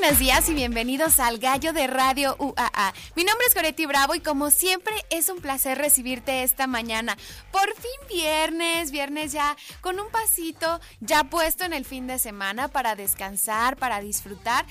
[0.00, 2.94] Buenos días y bienvenidos al Gallo de Radio UAA.
[3.16, 7.18] Mi nombre es Goretti Bravo y como siempre es un placer recibirte esta mañana.
[7.52, 12.68] Por fin viernes, viernes ya con un pasito ya puesto en el fin de semana
[12.68, 14.64] para descansar, para disfrutar.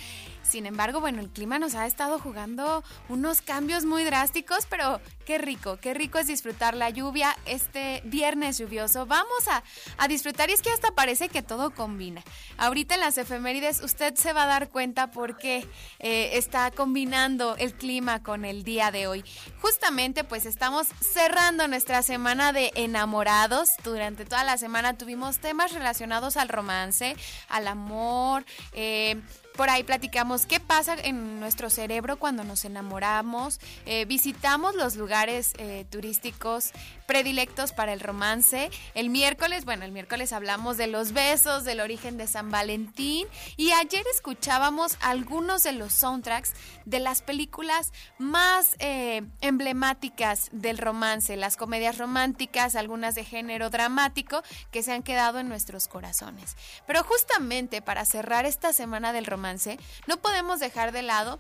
[0.49, 5.38] Sin embargo, bueno, el clima nos ha estado jugando unos cambios muy drásticos, pero qué
[5.38, 9.05] rico, qué rico es disfrutar la lluvia este viernes lluvioso.
[9.05, 9.63] Vamos a,
[9.98, 12.23] a disfrutar y es que hasta parece que todo combina.
[12.57, 15.67] Ahorita en las efemérides usted se va a dar cuenta por qué
[15.99, 19.23] eh, está combinando el clima con el día de hoy.
[19.62, 23.70] Justamente pues estamos cerrando nuestra semana de enamorados.
[23.84, 27.16] Durante toda la semana tuvimos temas relacionados al romance,
[27.49, 29.21] al amor, eh,
[29.59, 35.51] por ahí platicamos qué pasa en nuestro cerebro cuando nos enamoramos, eh, visitamos los lugares
[35.57, 36.71] eh, turísticos
[37.10, 38.70] predilectos para el romance.
[38.93, 43.26] El miércoles, bueno, el miércoles hablamos de los besos, del origen de San Valentín
[43.57, 46.54] y ayer escuchábamos algunos de los soundtracks
[46.85, 54.44] de las películas más eh, emblemáticas del romance, las comedias románticas, algunas de género dramático
[54.70, 56.55] que se han quedado en nuestros corazones.
[56.85, 61.40] Pero justamente para cerrar esta semana del romance, no podemos dejar de lado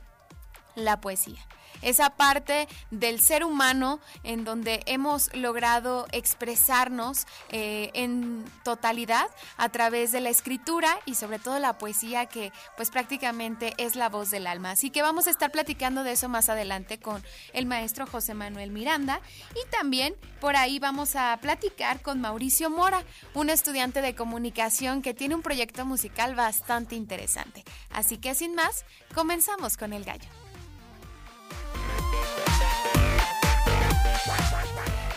[0.73, 1.45] la poesía
[1.81, 9.27] esa parte del ser humano en donde hemos logrado expresarnos eh, en totalidad
[9.57, 14.09] a través de la escritura y sobre todo la poesía que pues prácticamente es la
[14.09, 14.71] voz del alma.
[14.71, 18.71] Así que vamos a estar platicando de eso más adelante con el maestro José Manuel
[18.71, 19.21] Miranda
[19.51, 25.13] y también por ahí vamos a platicar con Mauricio Mora, un estudiante de comunicación que
[25.13, 27.63] tiene un proyecto musical bastante interesante.
[27.91, 30.29] Así que sin más, comenzamos con el gallo.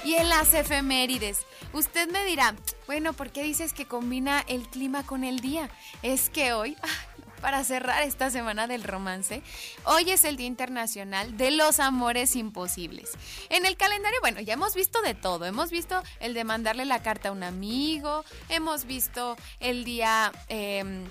[0.04, 2.54] Y en las efemérides, usted me dirá,
[2.86, 5.70] bueno, ¿por qué dices que combina el clima con el día?
[6.02, 6.76] Es que hoy,
[7.40, 9.42] para cerrar esta semana del romance,
[9.84, 13.12] hoy es el Día Internacional de los Amores Imposibles.
[13.48, 15.44] En el calendario, bueno, ya hemos visto de todo.
[15.44, 21.04] Hemos visto el de mandarle la carta a un amigo, hemos visto el día em,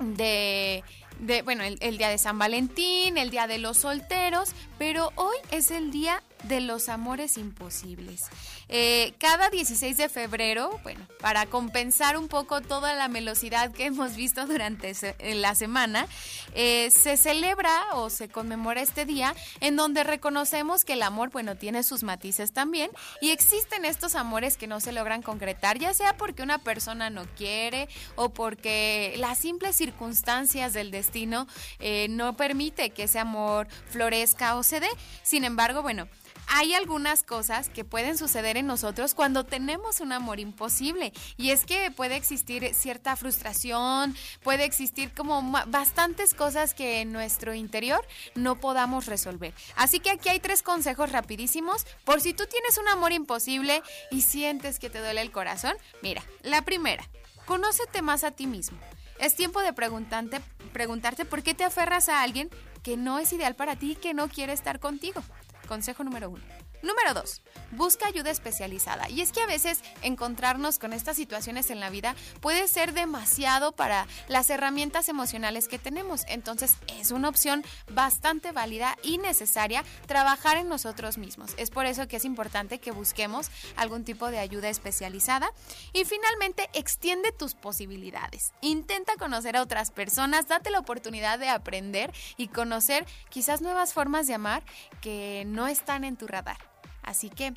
[0.00, 0.82] de
[1.20, 5.36] de, bueno, el, el, día de San Valentín, el día de los solteros, pero hoy
[5.50, 8.24] es el día de los amores imposibles.
[8.72, 14.14] Eh, cada 16 de febrero, bueno, para compensar un poco toda la velocidad que hemos
[14.14, 14.94] visto durante
[15.34, 16.06] la semana,
[16.54, 21.56] eh, se celebra o se conmemora este día en donde reconocemos que el amor, bueno,
[21.56, 26.16] tiene sus matices también y existen estos amores que no se logran concretar, ya sea
[26.16, 31.48] porque una persona no quiere o porque las simples circunstancias del destino
[31.80, 34.88] eh, no permite que ese amor florezca o se dé.
[35.24, 36.06] Sin embargo, bueno,
[36.52, 41.12] hay algunas cosas que pueden suceder en nosotros cuando tenemos un amor imposible.
[41.36, 47.54] Y es que puede existir cierta frustración, puede existir como bastantes cosas que en nuestro
[47.54, 49.54] interior no podamos resolver.
[49.76, 54.22] Así que aquí hay tres consejos rapidísimos por si tú tienes un amor imposible y
[54.22, 55.76] sientes que te duele el corazón.
[56.02, 57.08] Mira, la primera,
[57.46, 58.78] conócete más a ti mismo.
[59.20, 60.40] Es tiempo de preguntarte,
[60.72, 62.50] preguntarte por qué te aferras a alguien
[62.82, 65.22] que no es ideal para ti y que no quiere estar contigo.
[65.70, 66.42] Consejo número uno.
[66.82, 67.42] Número dos,
[67.72, 69.08] busca ayuda especializada.
[69.10, 73.72] Y es que a veces encontrarnos con estas situaciones en la vida puede ser demasiado
[73.72, 76.22] para las herramientas emocionales que tenemos.
[76.28, 81.52] Entonces es una opción bastante válida y necesaria trabajar en nosotros mismos.
[81.56, 85.52] Es por eso que es importante que busquemos algún tipo de ayuda especializada.
[85.92, 88.52] Y finalmente, extiende tus posibilidades.
[88.60, 94.26] Intenta conocer a otras personas, date la oportunidad de aprender y conocer quizás nuevas formas
[94.26, 94.62] de amar
[95.00, 96.69] que no están en tu radar.
[97.02, 97.54] Así que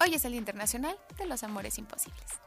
[0.00, 2.40] hoy es el Día Internacional de los Amores Imposibles.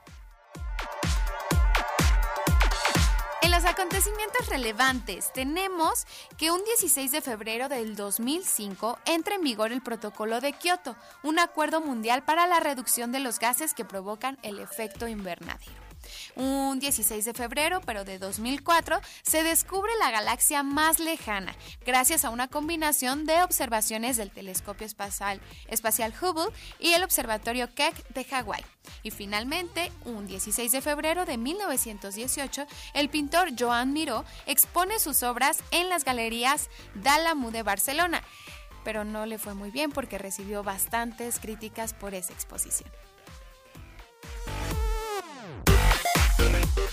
[3.41, 6.05] En los acontecimientos relevantes tenemos
[6.37, 11.39] que un 16 de febrero del 2005 entra en vigor el Protocolo de Kioto, un
[11.39, 15.88] acuerdo mundial para la reducción de los gases que provocan el efecto invernadero.
[16.39, 21.53] Un 16 de febrero, pero de 2004, se descubre la galaxia más lejana,
[21.85, 28.07] gracias a una combinación de observaciones del telescopio espacial, espacial Hubble y el observatorio Keck
[28.13, 28.63] de Hawái.
[29.03, 35.61] Y finalmente, un 16 de febrero de 1918, el pintor Joan Miró expone sus obras
[35.71, 38.23] en las galerías D'Alamú de Barcelona,
[38.85, 42.89] pero no le fue muy bien porque recibió bastantes críticas por esa exposición.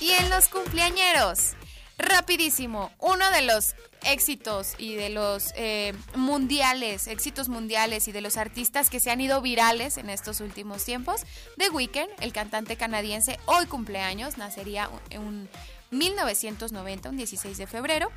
[0.01, 1.55] Y en los cumpleañeros.
[1.99, 3.75] Rapidísimo, uno de los
[4.05, 9.21] éxitos y de los eh, mundiales, éxitos mundiales y de los artistas que se han
[9.21, 11.23] ido virales en estos últimos tiempos,
[11.57, 15.49] The Weeknd, el cantante canadiense, hoy cumpleaños, nacería en
[15.91, 18.11] 1990, un 16 de febrero.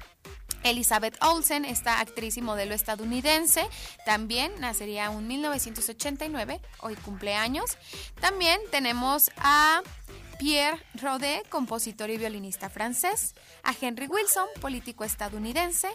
[0.63, 3.65] Elizabeth Olsen, esta actriz y modelo estadounidense,
[4.05, 7.77] también nacería en 1989, hoy cumpleaños.
[8.19, 9.81] También tenemos a
[10.39, 15.89] Pierre Rodet, compositor y violinista francés, a Henry Wilson, político estadounidense,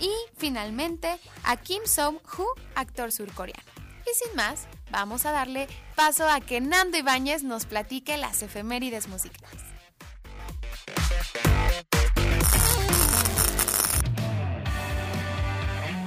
[0.00, 3.62] y finalmente a Kim Song-hoo, actor surcoreano.
[4.10, 9.06] Y sin más, vamos a darle paso a que Nando Ibáñez nos platique las efemérides
[9.06, 9.62] musicales.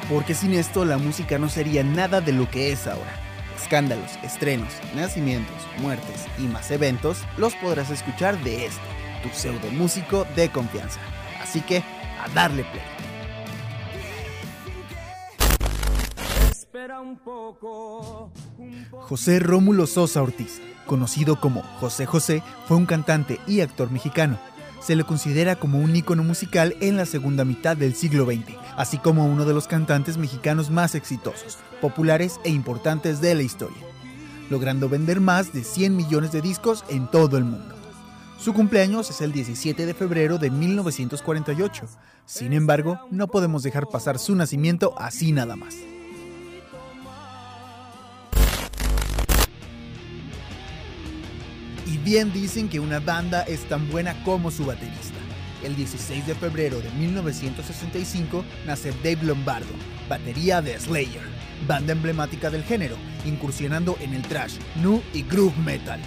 [0.09, 3.26] Porque sin esto la música no sería nada de lo que es ahora
[3.67, 8.81] escándalos, estrenos, nacimientos, muertes y más eventos los podrás escuchar de este,
[9.21, 11.01] tu pseudo músico de confianza.
[11.41, 12.85] Así que, a darle play.
[18.91, 24.39] José Rómulo Sosa Ortiz, conocido como José José, fue un cantante y actor mexicano.
[24.87, 28.99] Se le considera como un ícono musical en la segunda mitad del siglo XX así
[28.99, 33.83] como uno de los cantantes mexicanos más exitosos, populares e importantes de la historia,
[34.49, 37.75] logrando vender más de 100 millones de discos en todo el mundo.
[38.39, 41.85] Su cumpleaños es el 17 de febrero de 1948.
[42.25, 45.75] Sin embargo, no podemos dejar pasar su nacimiento así nada más.
[52.07, 55.19] Bien dicen que una banda es tan buena como su baterista.
[55.61, 59.73] El 16 de febrero de 1965 nace Dave Lombardo,
[60.07, 61.27] batería de Slayer,
[61.67, 62.95] banda emblemática del género,
[63.25, 65.99] incursionando en el thrash, nu y groove metal.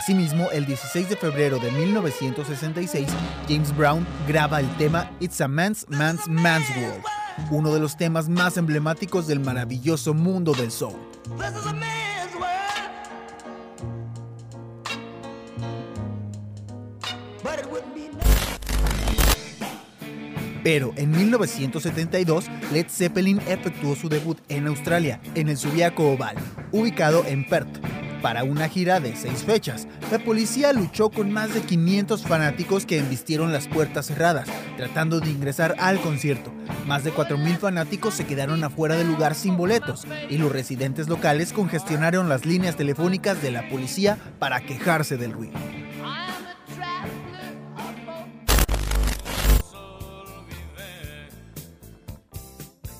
[0.00, 3.06] Asimismo, el 16 de febrero de 1966,
[3.46, 7.04] James Brown graba el tema It's a Man's Man's Man's World
[7.50, 10.96] uno de los temas más emblemáticos del maravilloso mundo del soul.
[20.62, 26.36] Pero en 1972, Led Zeppelin efectuó su debut en Australia, en el Subiaco Oval,
[26.70, 27.78] ubicado en Perth,
[28.22, 29.86] para una gira de seis fechas.
[30.10, 35.30] La policía luchó con más de 500 fanáticos que embistieron las puertas cerradas, tratando de
[35.30, 36.52] ingresar al concierto.
[36.86, 41.52] Más de 4.000 fanáticos se quedaron afuera del lugar sin boletos y los residentes locales
[41.52, 45.58] congestionaron las líneas telefónicas de la policía para quejarse del ruido.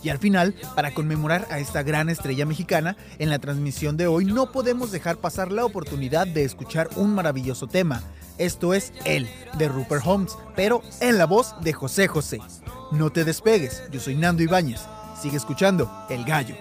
[0.02, 4.24] Y al final, para conmemorar a esta gran estrella mexicana, en la transmisión de hoy
[4.24, 8.02] no podemos dejar pasar la oportunidad de escuchar un maravilloso tema.
[8.38, 12.40] Esto es El, de Rupert Holmes, pero en la voz de José José.
[12.90, 14.80] No te despegues, yo soy Nando Ibáñez.
[15.20, 16.56] Sigue escuchando El Gallo.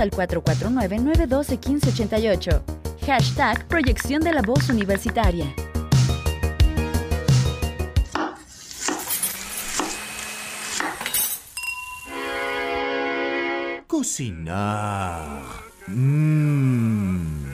[0.00, 2.60] Al 449-912-1588.
[3.06, 5.46] Hashtag Proyección de la Voz Universitaria.
[13.86, 15.44] Cocinar.
[15.86, 17.50] Mm.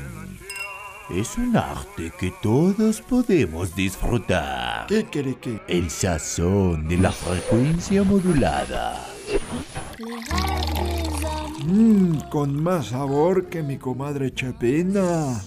[1.11, 4.87] Es un arte que todos podemos disfrutar.
[4.87, 5.61] ¿Qué quiere que?
[5.69, 9.07] El sazón de la frecuencia modulada.
[11.68, 15.42] Mmm, con más sabor que mi comadre Chepina.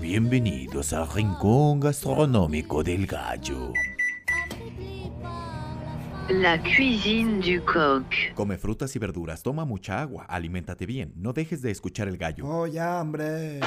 [0.00, 3.72] Bienvenidos al rincón gastronómico del gallo.
[6.28, 8.34] La cuisine du coq.
[8.34, 12.44] Come frutas y verduras, toma mucha agua, aliméntate bien, no dejes de escuchar el gallo.
[12.48, 13.60] Oh, ya, hombre.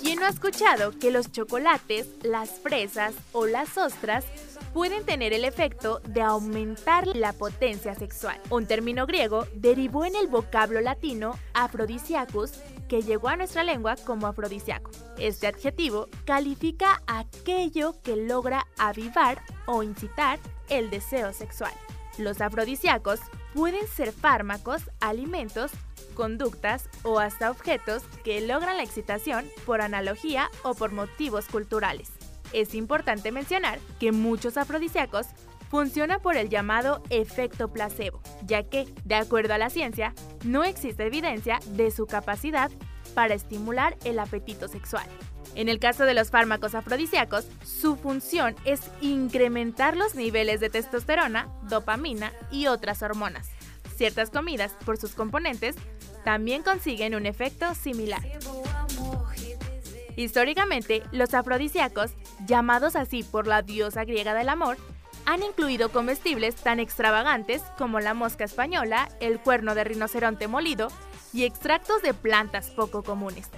[0.00, 4.24] ¿Quién no ha escuchado que los chocolates, las fresas o las ostras
[4.72, 8.40] pueden tener el efecto de aumentar la potencia sexual?
[8.50, 12.52] Un término griego derivó en el vocablo latino aphrodisiacus,
[12.88, 14.90] que llegó a nuestra lengua como afrodisíaco.
[15.18, 21.72] Este adjetivo califica aquello que logra avivar o incitar el deseo sexual.
[22.18, 23.20] Los afrodisíacos
[23.54, 25.72] pueden ser fármacos, alimentos,
[26.14, 32.10] conductas o hasta objetos que logran la excitación por analogía o por motivos culturales.
[32.52, 35.26] Es importante mencionar que muchos afrodisíacos
[35.68, 40.14] funcionan por el llamado efecto placebo, ya que, de acuerdo a la ciencia,
[40.44, 42.70] no existe evidencia de su capacidad
[43.14, 45.06] para estimular el apetito sexual.
[45.54, 51.48] En el caso de los fármacos afrodisíacos, su función es incrementar los niveles de testosterona,
[51.68, 53.48] dopamina y otras hormonas.
[53.96, 55.76] Ciertas comidas, por sus componentes,
[56.24, 58.22] también consiguen un efecto similar.
[60.16, 62.12] Históricamente, los afrodisíacos,
[62.46, 64.76] llamados así por la diosa griega del amor,
[65.26, 70.88] han incluido comestibles tan extravagantes como la mosca española, el cuerno de rinoceronte molido
[71.32, 73.48] y extractos de plantas poco comunes.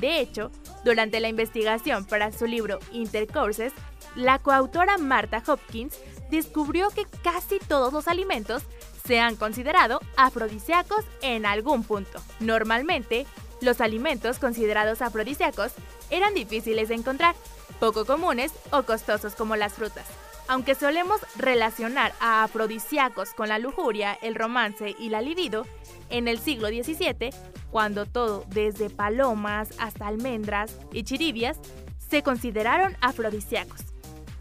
[0.00, 0.50] De hecho,
[0.84, 3.72] durante la investigación para su libro Intercourses,
[4.16, 5.98] la coautora Martha Hopkins
[6.30, 8.62] descubrió que casi todos los alimentos
[9.06, 12.20] se han considerado afrodisíacos en algún punto.
[12.40, 13.26] Normalmente,
[13.62, 15.72] los alimentos considerados afrodisíacos
[16.10, 17.34] eran difíciles de encontrar,
[17.80, 20.06] poco comunes o costosos como las frutas.
[20.48, 25.66] Aunque solemos relacionar a afrodisíacos con la lujuria, el romance y la libido,
[26.10, 27.30] en el siglo XVII,
[27.70, 31.58] cuando todo, desde palomas hasta almendras y chiribias,
[32.10, 33.80] se consideraron afrodisíacos.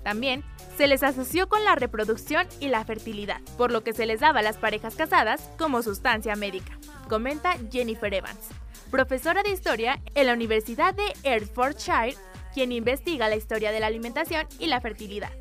[0.04, 0.44] También
[0.78, 4.40] se les asoció con la reproducción y la fertilidad, por lo que se les daba
[4.40, 8.50] a las parejas casadas como sustancia médica, comenta Jennifer Evans,
[8.92, 12.16] profesora de historia en la Universidad de Hertfordshire,
[12.54, 15.32] quien investiga la historia de la alimentación y la fertilidad.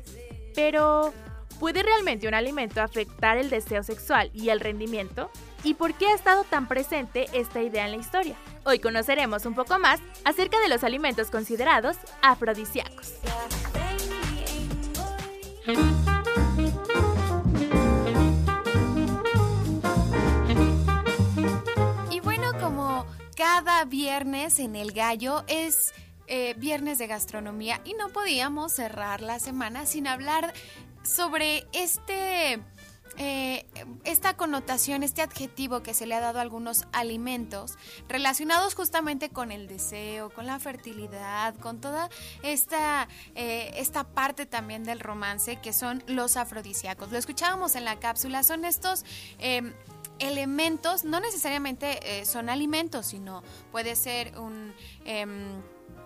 [0.55, 1.13] Pero,
[1.59, 5.29] ¿puede realmente un alimento afectar el deseo sexual y el rendimiento?
[5.63, 8.35] ¿Y por qué ha estado tan presente esta idea en la historia?
[8.63, 13.13] Hoy conoceremos un poco más acerca de los alimentos considerados afrodisíacos.
[23.41, 25.95] Cada viernes en El Gallo es
[26.27, 30.53] eh, viernes de gastronomía y no podíamos cerrar la semana sin hablar
[31.01, 32.61] sobre este
[33.17, 33.65] eh,
[34.03, 39.51] esta connotación, este adjetivo que se le ha dado a algunos alimentos relacionados justamente con
[39.51, 42.11] el deseo, con la fertilidad, con toda
[42.43, 47.11] esta, eh, esta parte también del romance que son los afrodisíacos.
[47.11, 49.03] Lo escuchábamos en la cápsula, son estos...
[50.21, 54.73] elementos, no necesariamente eh, son alimentos, sino puede ser un...
[55.05, 55.61] Em,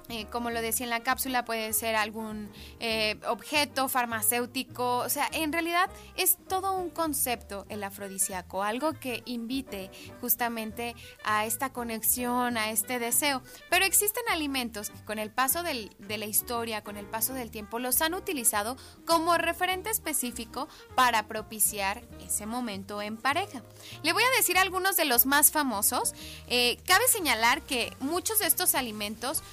[0.10, 4.98] eh, como lo decía en la cápsula, puede ser algún eh, objeto farmacéutico.
[4.98, 9.90] O sea, en realidad es todo un concepto el afrodisíaco, algo que invite
[10.22, 13.42] justamente a esta conexión, a este deseo.
[13.70, 17.80] Pero existen alimentos que con el paso de la historia, con el paso del tiempo,
[17.80, 23.64] los han utilizado como referente específico para propiciar ese momento en pareja.
[24.04, 26.14] Le voy a decir algunos de los más famosos.
[26.48, 29.44] Eh, cabe señalar que muchos de estos alimentos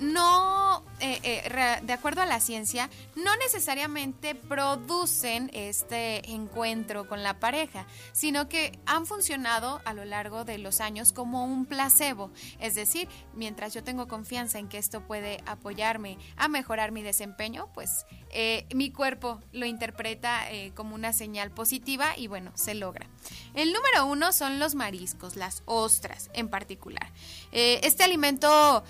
[0.00, 7.40] no, eh, eh, de acuerdo a la ciencia, no necesariamente producen este encuentro con la
[7.40, 12.30] pareja, sino que han funcionado a lo largo de los años como un placebo.
[12.60, 17.68] Es decir, mientras yo tengo confianza en que esto puede apoyarme a mejorar mi desempeño,
[17.74, 23.06] pues eh, mi cuerpo lo interpreta como una señal positiva y bueno, se logra.
[23.54, 27.12] El número uno son los mariscos, las ostras en particular.
[27.50, 28.84] este alimento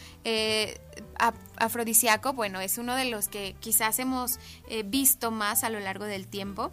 [1.57, 4.39] afrodisíaco, bueno, es uno de los que quizás hemos
[4.69, 6.73] eh, visto más a lo largo del tiempo.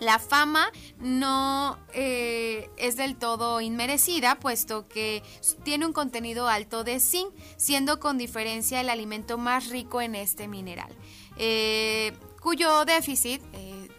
[0.00, 5.22] La fama no eh, es del todo inmerecida, puesto que
[5.62, 10.48] tiene un contenido alto de zinc, siendo con diferencia el alimento más rico en este
[10.48, 10.92] mineral,
[11.36, 13.40] eh, cuyo déficit,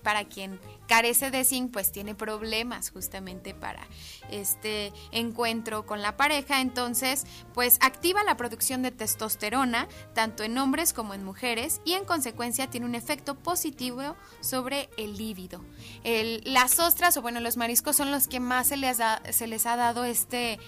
[0.03, 3.87] para quien carece de zinc, pues tiene problemas justamente para
[4.29, 6.61] este encuentro con la pareja.
[6.61, 12.05] Entonces, pues activa la producción de testosterona, tanto en hombres como en mujeres, y en
[12.05, 15.63] consecuencia tiene un efecto positivo sobre el líbido.
[16.03, 18.97] las ostras, o bueno, los mariscos son los que más se les,
[19.31, 20.59] se les ha dado este,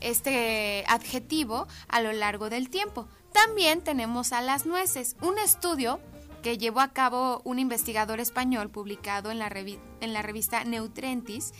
[0.00, 3.08] este adjetivo a lo largo del tiempo.
[3.32, 5.16] También tenemos a las nueces.
[5.20, 6.00] Un estudio
[6.42, 9.52] que llevó a cabo un investigador español publicado en la,
[10.00, 11.52] en la revista Neutrentis,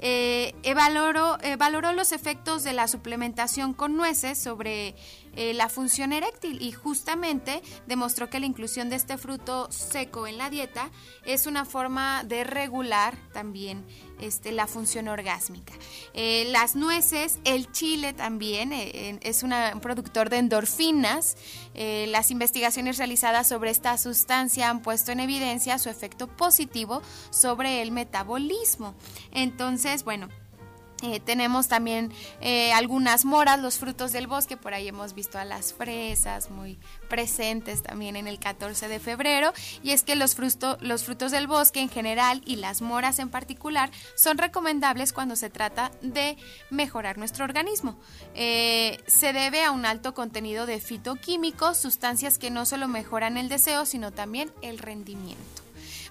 [0.00, 4.94] eh, valoró, valoró los efectos de la suplementación con nueces sobre
[5.36, 10.38] eh, la función eréctil y justamente demostró que la inclusión de este fruto seco en
[10.38, 10.90] la dieta
[11.24, 13.84] es una forma de regular también
[14.20, 15.74] este, la función orgásmica.
[16.14, 21.36] Eh, las nueces, el chile también eh, es un productor de endorfinas.
[21.74, 27.92] las investigaciones realizadas sobre esta sustancia han puesto en evidencia su efecto positivo sobre el
[27.92, 28.94] metabolismo.
[29.32, 30.28] Entonces, bueno,
[31.02, 35.44] eh, tenemos también eh, algunas moras, los frutos del bosque, por ahí hemos visto a
[35.44, 36.78] las fresas muy
[37.10, 40.36] presentes también en el 14 de febrero, y es que los,
[40.80, 45.50] los frutos del bosque en general y las moras en particular son recomendables cuando se
[45.50, 46.38] trata de
[46.70, 47.98] mejorar nuestro organismo.
[48.34, 53.50] Eh, se debe a un alto contenido de fitoquímicos, sustancias que no solo mejoran el
[53.50, 55.65] deseo, sino también el rendimiento.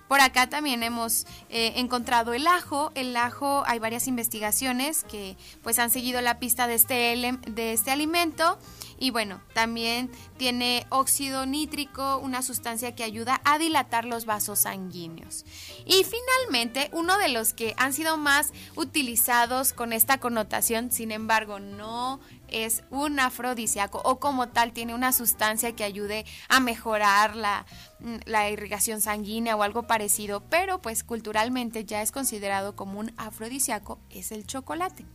[0.08, 2.92] Por acá también hemos eh, encontrado el ajo.
[2.96, 7.92] El ajo, hay varias investigaciones que pues han seguido la pista de este, de este
[7.92, 8.58] alimento.
[8.98, 15.44] Y bueno, también tiene óxido nítrico, una sustancia que ayuda a dilatar los vasos sanguíneos.
[15.86, 21.60] Y finalmente, uno de los que han sido más utilizados con esta connotación, sin embargo,
[21.60, 22.22] no
[22.56, 27.66] es un afrodisíaco o como tal tiene una sustancia que ayude a mejorar la,
[28.00, 33.12] mm, la, irrigación sanguínea o algo parecido, pero pues culturalmente ya es considerado como un
[33.18, 35.06] afrodisíaco, es el chocolate.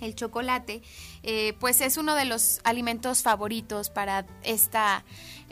[0.00, 0.82] El chocolate,
[1.22, 5.04] eh, pues es uno de los alimentos favoritos para esta,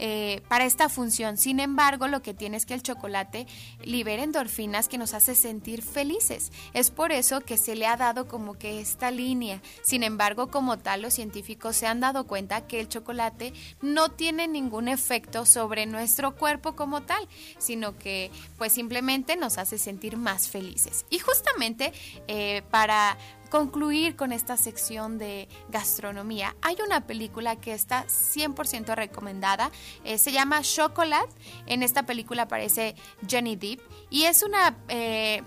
[0.02, 1.36] eh, para esta función.
[1.36, 3.46] Sin embargo, lo que tiene es que el chocolate
[3.84, 6.52] libera endorfinas que nos hace sentir felices.
[6.72, 9.60] Es por eso que se le ha dado como que esta línea.
[9.82, 14.48] Sin embargo, como tal, los científicos se han dado cuenta que el chocolate no tiene
[14.48, 20.48] ningún efecto sobre nuestro cuerpo como tal, sino que pues simplemente nos hace sentir más
[20.48, 21.04] felices.
[21.10, 21.92] Y justamente
[22.26, 23.18] eh, para
[23.50, 29.70] concluir con esta sección de gastronomía, hay una película que está 100% recomendada.
[30.04, 31.32] Eh, se llama Chocolate.
[31.66, 32.94] En esta película aparece
[33.28, 34.76] Johnny Depp y es una...
[34.88, 35.42] Eh,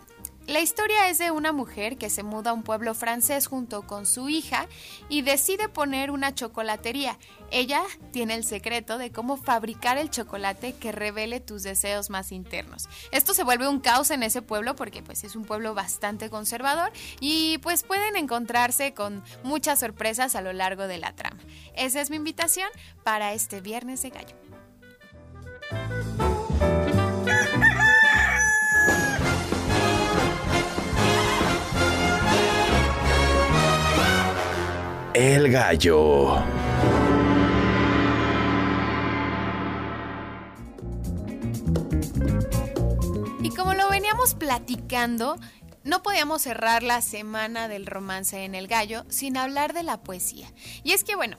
[0.48, 4.06] La historia es de una mujer que se muda a un pueblo francés junto con
[4.06, 4.68] su hija
[5.08, 7.18] y decide poner una chocolatería.
[7.50, 12.90] Ella tiene el secreto de cómo fabricar el chocolate que revele tus deseos más internos.
[13.12, 16.92] Esto se vuelve un caos en ese pueblo porque pues es un pueblo bastante conservador
[17.22, 21.40] y pues pueden encontrarse con muchas sorpresas a lo largo de la trama.
[21.74, 22.68] Esa es mi invitación
[23.04, 24.53] para este viernes de gallo.
[35.13, 36.43] El gallo.
[43.43, 45.36] Y como lo veníamos platicando,
[45.84, 50.52] no podíamos cerrar la semana del romance en el gallo sin hablar de la poesía.
[50.84, 51.38] Y es que bueno,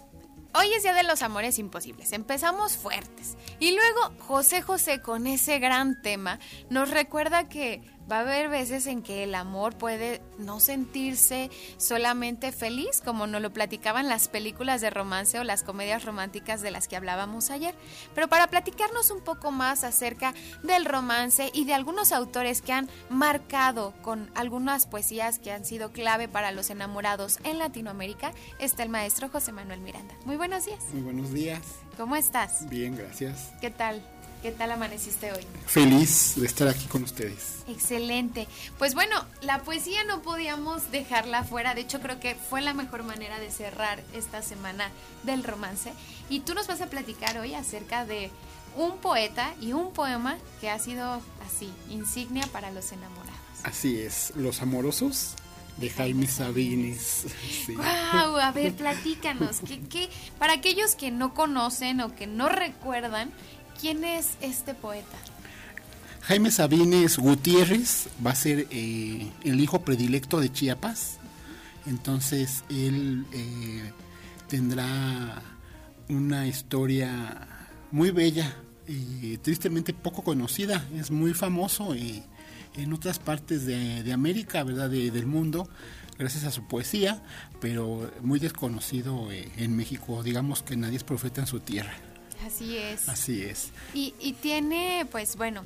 [0.54, 3.36] hoy es Día de los Amores Imposibles, empezamos fuertes.
[3.58, 6.38] Y luego José José con ese gran tema
[6.70, 12.52] nos recuerda que Va a haber veces en que el amor puede no sentirse solamente
[12.52, 16.86] feliz, como nos lo platicaban las películas de romance o las comedias románticas de las
[16.86, 17.74] que hablábamos ayer.
[18.14, 22.90] Pero para platicarnos un poco más acerca del romance y de algunos autores que han
[23.08, 28.90] marcado con algunas poesías que han sido clave para los enamorados en Latinoamérica, está el
[28.90, 30.14] maestro José Manuel Miranda.
[30.26, 30.84] Muy buenos días.
[30.92, 31.62] Muy buenos días.
[31.96, 32.68] ¿Cómo estás?
[32.68, 33.52] Bien, gracias.
[33.60, 34.02] ¿Qué tal?
[34.44, 35.40] ¿Qué tal amaneciste hoy?
[35.64, 37.64] Feliz de estar aquí con ustedes.
[37.66, 38.46] Excelente.
[38.76, 41.74] Pues bueno, la poesía no podíamos dejarla fuera.
[41.74, 44.90] De hecho, creo que fue la mejor manera de cerrar esta semana
[45.22, 45.94] del romance.
[46.28, 48.30] Y tú nos vas a platicar hoy acerca de
[48.76, 53.40] un poeta y un poema que ha sido así, insignia para los enamorados.
[53.62, 55.36] Así es, Los Amorosos
[55.78, 57.28] de Jaime Sabines.
[57.68, 58.36] ¡Wow!
[58.42, 59.60] A ver, platícanos.
[59.66, 63.32] ¿qué, qué, para aquellos que no conocen o que no recuerdan,
[63.80, 65.16] ¿Quién es este poeta?
[66.22, 71.18] Jaime Sabines Gutiérrez va a ser eh, el hijo predilecto de Chiapas.
[71.86, 73.92] Entonces él eh,
[74.48, 75.42] tendrá
[76.08, 77.46] una historia
[77.90, 78.56] muy bella
[78.88, 80.86] y tristemente poco conocida.
[80.96, 82.22] Es muy famoso eh,
[82.74, 84.88] en otras partes de, América, ¿verdad?
[84.88, 85.68] del mundo,
[86.18, 87.22] gracias a su poesía,
[87.60, 90.22] pero muy desconocido en México.
[90.22, 91.92] Digamos que nadie es profeta en su tierra.
[92.46, 93.08] Así es.
[93.08, 93.70] Así es.
[93.92, 95.64] Y, y tiene, pues bueno,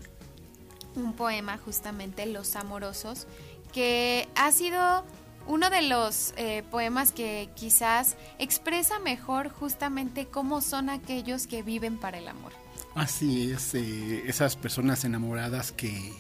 [0.95, 3.27] un poema justamente, Los Amorosos,
[3.73, 5.05] que ha sido
[5.47, 11.99] uno de los eh, poemas que quizás expresa mejor justamente cómo son aquellos que viven
[11.99, 12.53] para el amor.
[12.95, 16.13] Así es, eh, esas personas enamoradas que,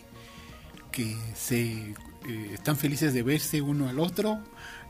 [0.93, 1.95] que se
[2.27, 4.39] eh, están felices de verse uno al otro,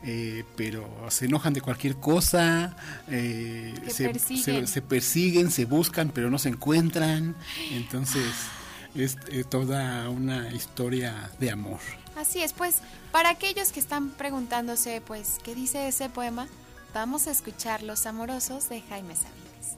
[0.03, 2.75] eh, pero se enojan de cualquier cosa,
[3.09, 4.09] eh, se,
[4.81, 5.51] persiguen.
[5.51, 7.35] Se, buscan, pero no se encuentran.
[7.71, 8.33] Entonces
[8.95, 9.17] es
[9.49, 11.79] toda una historia de amor.
[12.15, 12.77] Así es, pues
[13.11, 16.47] para aquellos que están preguntándose, pues, ¿qué dice ese poema?
[16.93, 19.77] Vamos a escuchar Los Amorosos de Jaime Sabines.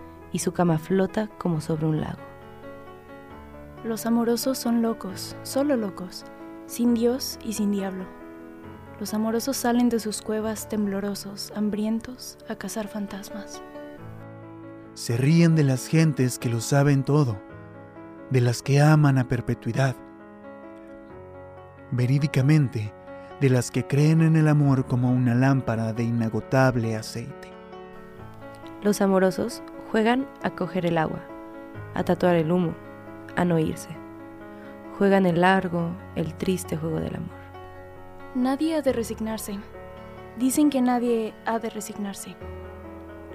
[0.31, 2.19] y su cama flota como sobre un lago.
[3.83, 6.25] Los amorosos son locos, solo locos,
[6.67, 8.05] sin Dios y sin diablo.
[8.99, 13.61] Los amorosos salen de sus cuevas temblorosos, hambrientos, a cazar fantasmas.
[14.93, 17.41] Se ríen de las gentes que lo saben todo,
[18.29, 19.95] de las que aman a perpetuidad.
[21.89, 22.93] Verídicamente,
[23.39, 27.51] de las que creen en el amor como una lámpara de inagotable aceite.
[28.83, 31.19] Los amorosos juegan a coger el agua,
[31.93, 32.73] a tatuar el humo,
[33.35, 33.89] a no irse.
[34.97, 37.41] Juegan el largo, el triste juego del amor.
[38.33, 39.59] Nadie ha de resignarse.
[40.37, 42.37] Dicen que nadie ha de resignarse.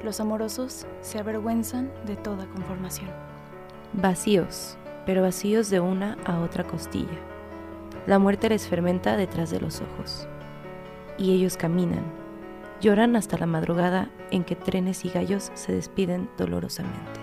[0.02, 3.10] Los amorosos se avergüenzan de toda conformación.
[3.92, 7.18] Vacíos, pero vacíos de una a otra costilla.
[8.06, 10.26] La muerte les fermenta detrás de los ojos.
[11.18, 12.04] Y ellos caminan,
[12.80, 17.20] lloran hasta la madrugada en que trenes y gallos se despiden dolorosamente.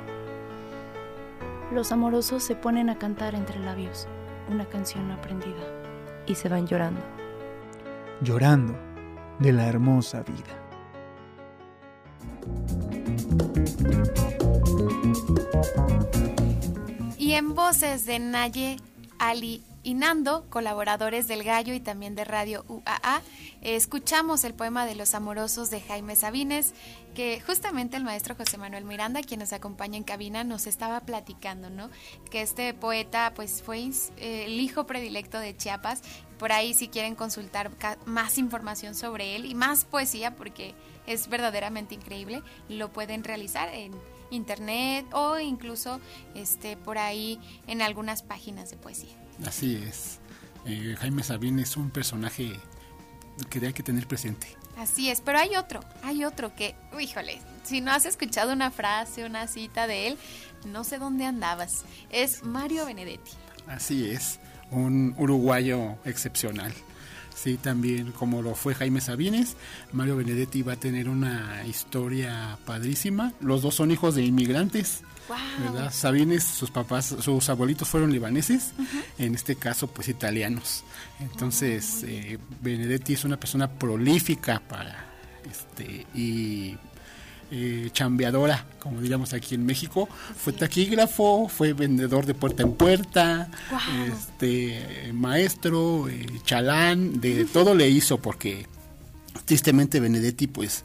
[1.71, 4.07] Los amorosos se ponen a cantar entre labios
[4.49, 5.63] una canción aprendida.
[6.25, 7.01] Y se van llorando.
[8.21, 8.75] Llorando
[9.39, 10.63] de la hermosa vida.
[17.17, 18.77] Y en voces de Naye,
[19.19, 23.21] Ali y Nando, colaboradores del Gallo y también de Radio UAA,
[23.61, 26.73] escuchamos el poema de los amorosos de Jaime Sabines,
[27.13, 31.69] que justamente el maestro José Manuel Miranda, quien nos acompaña en cabina, nos estaba platicando,
[31.69, 31.89] ¿no?
[32.31, 33.79] Que este poeta, pues, fue
[34.17, 36.01] eh, el hijo predilecto de Chiapas.
[36.39, 37.71] Por ahí, si quieren consultar
[38.05, 40.75] más información sobre él y más poesía, porque
[41.07, 43.93] es verdaderamente increíble, lo pueden realizar en
[44.31, 45.99] internet o incluso
[46.33, 49.22] este por ahí en algunas páginas de poesía.
[49.45, 50.19] Así es.
[50.65, 52.53] Eh, Jaime Sabín es un personaje
[53.49, 54.47] que hay que tener presente.
[54.77, 59.25] Así es, pero hay otro, hay otro que, híjole, si no has escuchado una frase,
[59.25, 60.17] una cita de él,
[60.65, 61.83] no sé dónde andabas.
[62.09, 63.31] Es Mario Benedetti.
[63.67, 64.39] Así es,
[64.71, 66.73] un uruguayo excepcional.
[67.35, 69.55] Sí, también como lo fue Jaime Sabines,
[69.91, 73.33] Mario Benedetti va a tener una historia padrísima.
[73.41, 75.01] Los dos son hijos de inmigrantes.
[75.59, 75.91] ¿Verdad?
[75.91, 78.71] Sabines, sus papás, sus abuelitos fueron libaneses,
[79.17, 80.83] en este caso pues italianos.
[81.19, 85.05] Entonces, eh, Benedetti es una persona prolífica para
[85.49, 86.77] este y
[87.51, 90.09] eh, chambeadora, como diríamos aquí en México.
[90.35, 93.49] Fue taquígrafo, fue vendedor de puerta en puerta,
[94.11, 98.65] este maestro, eh, chalán, de todo le hizo porque
[99.45, 100.83] tristemente Benedetti pues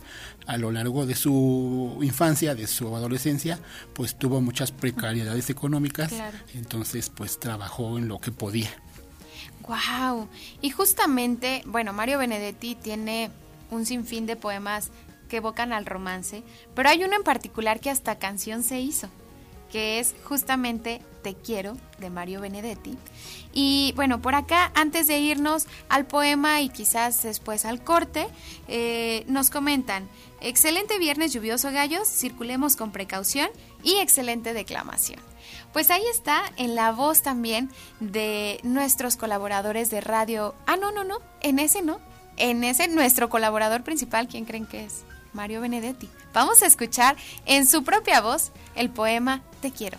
[0.48, 3.58] a lo largo de su infancia, de su adolescencia,
[3.92, 6.10] pues tuvo muchas precariedades económicas,
[6.54, 8.70] entonces pues trabajó en lo que podía.
[9.68, 10.26] Wow.
[10.62, 13.30] Y justamente, bueno, Mario Benedetti tiene
[13.70, 14.90] un sinfín de poemas
[15.28, 16.42] que evocan al romance,
[16.74, 19.10] pero hay uno en particular que hasta canción se hizo,
[19.70, 22.96] que es justamente Te quiero de Mario Benedetti.
[23.52, 28.28] Y bueno, por acá, antes de irnos al poema y quizás después al corte,
[28.68, 30.08] eh, nos comentan,
[30.40, 33.48] excelente viernes lluvioso gallos, circulemos con precaución
[33.82, 35.20] y excelente declamación.
[35.72, 37.70] Pues ahí está, en la voz también
[38.00, 40.54] de nuestros colaboradores de radio.
[40.66, 42.00] Ah, no, no, no, en ese no.
[42.36, 45.04] En ese, nuestro colaborador principal, ¿quién creen que es?
[45.32, 46.08] Mario Benedetti.
[46.32, 49.98] Vamos a escuchar en su propia voz el poema Te quiero.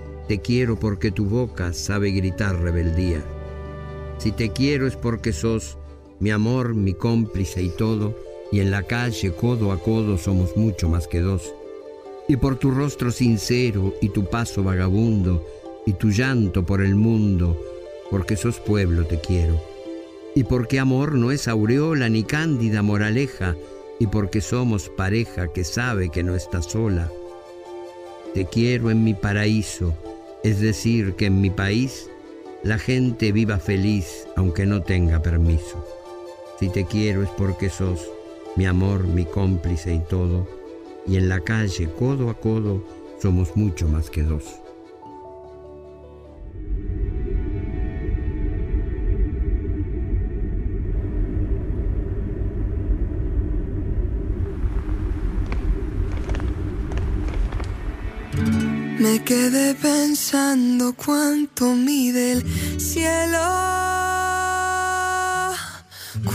[0.31, 3.21] Te quiero porque tu boca sabe gritar rebeldía.
[4.17, 5.77] Si te quiero es porque sos
[6.21, 8.17] mi amor, mi cómplice y todo,
[8.49, 11.53] y en la calle codo a codo somos mucho más que dos.
[12.29, 15.45] Y por tu rostro sincero y tu paso vagabundo,
[15.85, 17.61] y tu llanto por el mundo,
[18.09, 19.61] porque sos pueblo te quiero.
[20.33, 23.57] Y porque amor no es aureola ni cándida moraleja,
[23.99, 27.11] y porque somos pareja que sabe que no está sola.
[28.33, 29.93] Te quiero en mi paraíso,
[30.43, 32.09] es decir, que en mi país
[32.63, 35.85] la gente viva feliz aunque no tenga permiso.
[36.59, 38.07] Si te quiero es porque sos
[38.55, 40.47] mi amor, mi cómplice y todo,
[41.07, 42.83] y en la calle codo a codo
[43.21, 44.43] somos mucho más que dos.
[59.41, 62.41] Quedé pensando cuánto mide el
[62.79, 63.47] cielo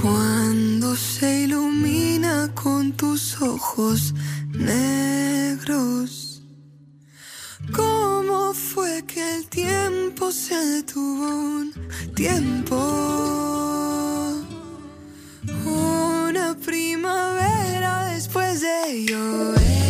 [0.00, 4.12] cuando se ilumina con tus ojos
[4.50, 6.42] negros.
[7.72, 11.72] ¿Cómo fue que el tiempo se detuvo un
[12.16, 12.76] tiempo?
[15.64, 19.85] Una primavera después de llover.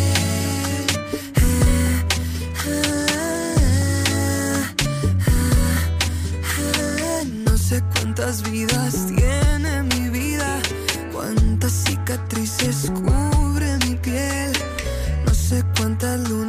[8.17, 10.59] Cuántas vidas tiene mi vida,
[11.13, 14.53] cuántas cicatrices cubre mi piel,
[15.27, 16.46] no sé cuántas lunas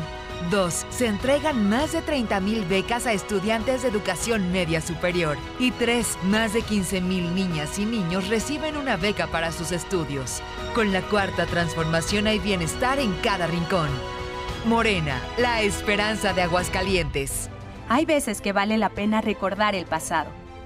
[0.50, 0.86] 2.
[0.91, 5.38] Se entregan más de 30.000 becas a estudiantes de educación media superior.
[5.60, 6.20] Y 3.
[6.24, 7.02] Más de 15.000
[7.34, 10.41] niñas y niños reciben una beca para sus estudios.
[10.74, 13.89] Con la cuarta transformación hay bienestar en cada rincón.
[14.63, 17.49] Morena, la esperanza de Aguascalientes.
[17.89, 20.32] Hay veces que vale la pena recordar el pasado,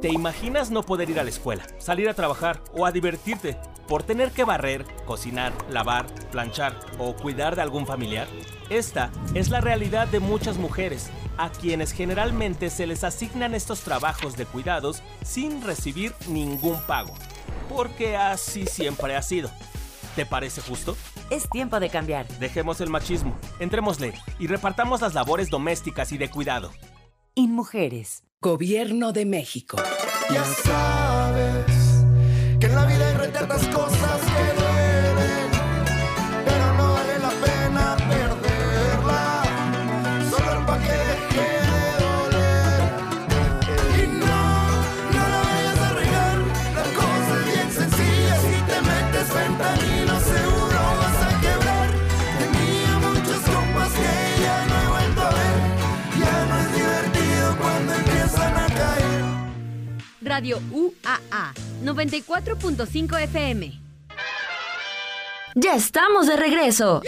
[0.00, 4.02] ¿Te imaginas no poder ir a la escuela, salir a trabajar o a divertirte por
[4.02, 8.26] tener que barrer, cocinar, lavar, planchar o cuidar de algún familiar?
[8.70, 14.38] Esta es la realidad de muchas mujeres, a quienes generalmente se les asignan estos trabajos
[14.38, 17.12] de cuidados sin recibir ningún pago,
[17.68, 19.50] porque así siempre ha sido.
[20.16, 20.96] ¿Te parece justo?
[21.28, 22.26] Es tiempo de cambiar.
[22.38, 26.70] Dejemos el machismo, entrémosle y repartamos las labores domésticas y de cuidado.
[27.34, 28.29] InMujeres.
[28.42, 29.76] Gobierno de México.
[30.32, 31.66] Ya sabes
[32.58, 34.29] que en la vida hay retardas cosas
[60.30, 61.52] Radio UAA
[61.82, 63.80] 94.5 FM.
[65.56, 67.02] Ya estamos de regreso.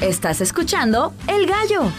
[0.00, 1.90] Estás escuchando El Gallo.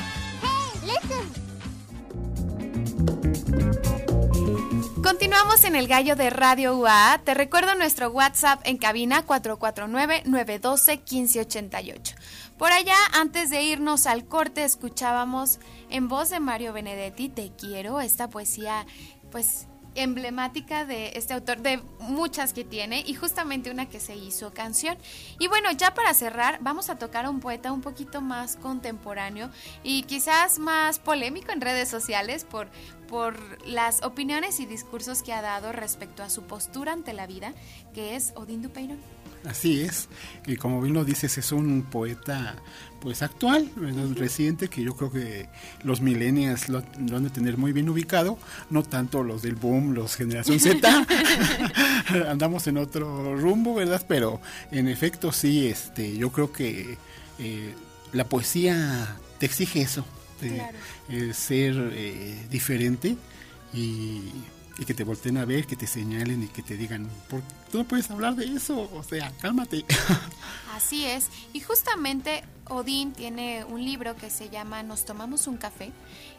[5.03, 7.19] Continuamos en el gallo de Radio UA.
[7.25, 12.15] Te recuerdo nuestro WhatsApp en cabina 449-912-1588.
[12.59, 15.57] Por allá, antes de irnos al corte, escuchábamos
[15.89, 18.85] en voz de Mario Benedetti, Te quiero, esta poesía,
[19.31, 24.53] pues emblemática de este autor, de muchas que tiene, y justamente una que se hizo
[24.53, 24.97] canción.
[25.39, 29.49] Y bueno, ya para cerrar, vamos a tocar a un poeta un poquito más contemporáneo
[29.83, 32.69] y quizás más polémico en redes sociales por,
[33.07, 37.53] por las opiniones y discursos que ha dado respecto a su postura ante la vida,
[37.93, 38.99] que es Odín Dupeirón.
[39.45, 40.09] Así es,
[40.45, 42.57] y como bien lo dices, es un poeta
[42.99, 43.71] pues actual,
[44.15, 45.47] reciente, que yo creo que
[45.83, 48.37] los millennials lo, lo han de tener muy bien ubicado,
[48.69, 51.07] no tanto los del boom, los generación Z,
[52.29, 54.03] andamos en otro rumbo, ¿verdad?
[54.07, 56.97] Pero en efecto sí, este, yo creo que
[57.39, 57.73] eh,
[58.11, 60.05] la poesía te exige eso,
[60.41, 60.77] de, Claro.
[61.09, 63.15] eh, ser eh, diferente.
[63.73, 64.23] Y,
[64.77, 67.77] y que te volteen a ver, que te señalen y que te digan, ¿por qué
[67.77, 68.89] no puedes hablar de eso?
[68.93, 69.85] O sea, cálmate.
[70.73, 71.27] Así es.
[71.51, 75.91] Y justamente Odín tiene un libro que se llama Nos tomamos un café.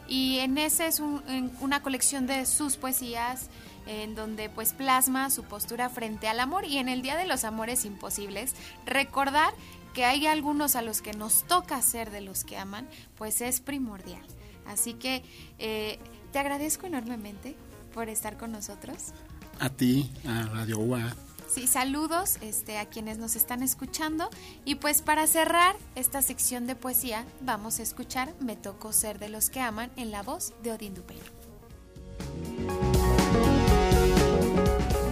[0.07, 3.49] Y en ese es una colección de sus poesías
[3.85, 7.43] en donde pues plasma su postura frente al amor y en el Día de los
[7.43, 8.53] Amores Imposibles
[8.85, 9.53] recordar
[9.93, 13.59] que hay algunos a los que nos toca ser de los que aman, pues es
[13.59, 14.25] primordial.
[14.65, 15.23] Así que
[15.59, 15.99] eh,
[16.31, 17.55] te agradezco enormemente
[17.93, 19.13] por estar con nosotros.
[19.59, 21.13] a ti, a Radio UA.
[21.53, 24.29] Sí, saludos este, a quienes nos están escuchando.
[24.63, 29.27] Y pues para cerrar esta sección de poesía, vamos a escuchar Me tocó ser de
[29.27, 31.25] los que aman en la voz de Odín Dupeiro.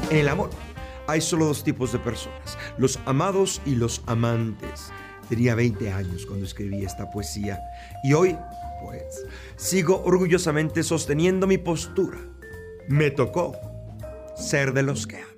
[0.10, 0.50] En el amor
[1.08, 4.92] hay solo dos tipos de personas, los amados y los amantes.
[5.28, 7.60] Tenía 20 años cuando escribí esta poesía
[8.04, 8.38] y hoy,
[8.82, 9.26] pues,
[9.58, 12.18] sigo orgullosamente sosteniendo mi postura.
[12.90, 13.56] Me tocó
[14.36, 15.30] ser de los que aman.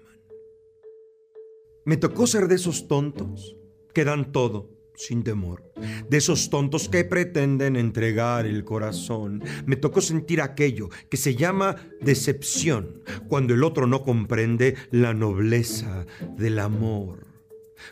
[1.84, 3.58] Me tocó ser de esos tontos
[3.94, 5.62] que dan todo sin temor,
[6.10, 9.44] de esos tontos que pretenden entregar el corazón.
[9.66, 16.06] Me tocó sentir aquello que se llama decepción, cuando el otro no comprende la nobleza
[16.38, 17.31] del amor.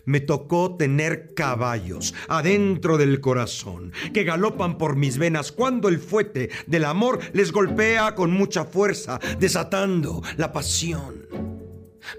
[0.06, 6.50] Me tocó tener caballos adentro del corazón que galopan por mis venas cuando el fuete
[6.68, 11.28] del amor les golpea con mucha fuerza, desatando la pasión.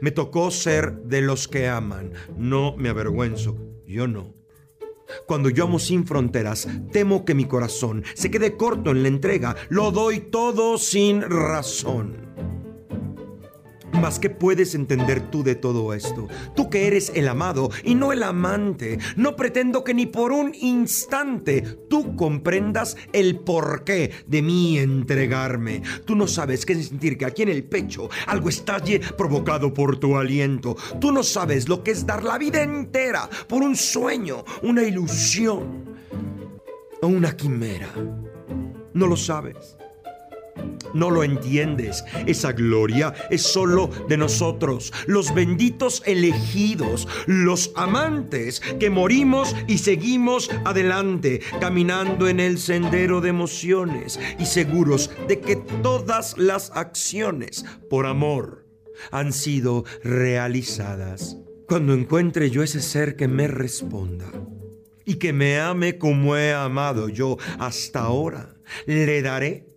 [0.00, 2.12] Me tocó ser de los que aman.
[2.36, 3.56] No me avergüenzo.
[3.86, 4.34] Yo no.
[5.26, 9.56] Cuando yo amo sin fronteras, temo que mi corazón se quede corto en la entrega.
[9.68, 12.30] Lo doy todo sin razón.
[14.01, 16.26] Más que puedes entender tú de todo esto.
[16.57, 18.98] Tú que eres el amado y no el amante.
[19.16, 25.82] No pretendo que ni por un instante tú comprendas el porqué de mi entregarme.
[26.07, 30.16] Tú no sabes qué sentir que aquí en el pecho algo estalle provocado por tu
[30.16, 30.76] aliento.
[30.98, 35.84] Tú no sabes lo que es dar la vida entera por un sueño, una ilusión
[37.03, 37.90] o una quimera.
[38.94, 39.80] No lo sabes.
[40.94, 42.04] No lo entiendes.
[42.26, 50.50] Esa gloria es solo de nosotros, los benditos elegidos, los amantes que morimos y seguimos
[50.64, 58.06] adelante, caminando en el sendero de emociones y seguros de que todas las acciones por
[58.06, 58.66] amor
[59.11, 61.38] han sido realizadas.
[61.66, 64.26] Cuando encuentre yo ese ser que me responda
[65.04, 68.56] y que me ame como he amado yo hasta ahora,
[68.86, 69.69] le daré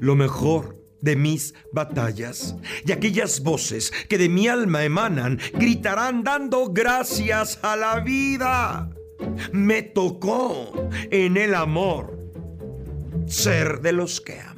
[0.00, 2.56] lo mejor de mis batallas.
[2.84, 8.90] Y aquellas voces que de mi alma emanan gritarán dando gracias a la vida.
[9.52, 12.18] Me tocó en el amor
[13.26, 14.54] ser de los que aman.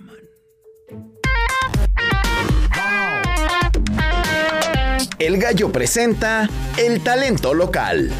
[5.19, 8.11] El gallo presenta el talento local.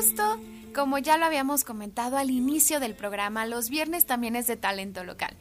[0.00, 0.40] Justo
[0.74, 5.04] como ya lo habíamos comentado al inicio del programa, los viernes también es de talento
[5.04, 5.36] local.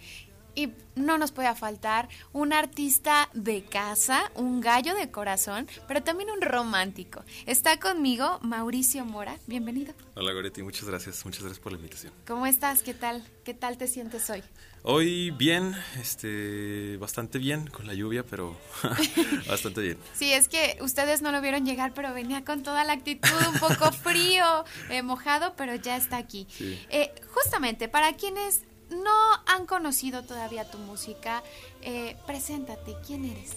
[0.59, 6.29] Y no nos puede faltar un artista de casa, un gallo de corazón, pero también
[6.29, 7.23] un romántico.
[7.45, 9.37] Está conmigo Mauricio Mora.
[9.47, 9.93] Bienvenido.
[10.15, 12.11] Hola Goretti, muchas gracias, muchas gracias por la invitación.
[12.27, 12.83] ¿Cómo estás?
[12.83, 13.23] ¿Qué tal?
[13.45, 14.43] ¿Qué tal te sientes hoy?
[14.83, 18.57] Hoy bien, este, bastante bien con la lluvia, pero
[19.47, 19.97] bastante bien.
[20.13, 23.59] Sí, es que ustedes no lo vieron llegar, pero venía con toda la actitud, un
[23.59, 26.47] poco frío, eh, mojado, pero ya está aquí.
[26.49, 26.79] Sí.
[26.89, 29.11] Eh, justamente, para quienes no
[29.47, 31.43] han conocido todavía tu música,
[31.81, 33.51] eh, preséntate, ¿quién eres?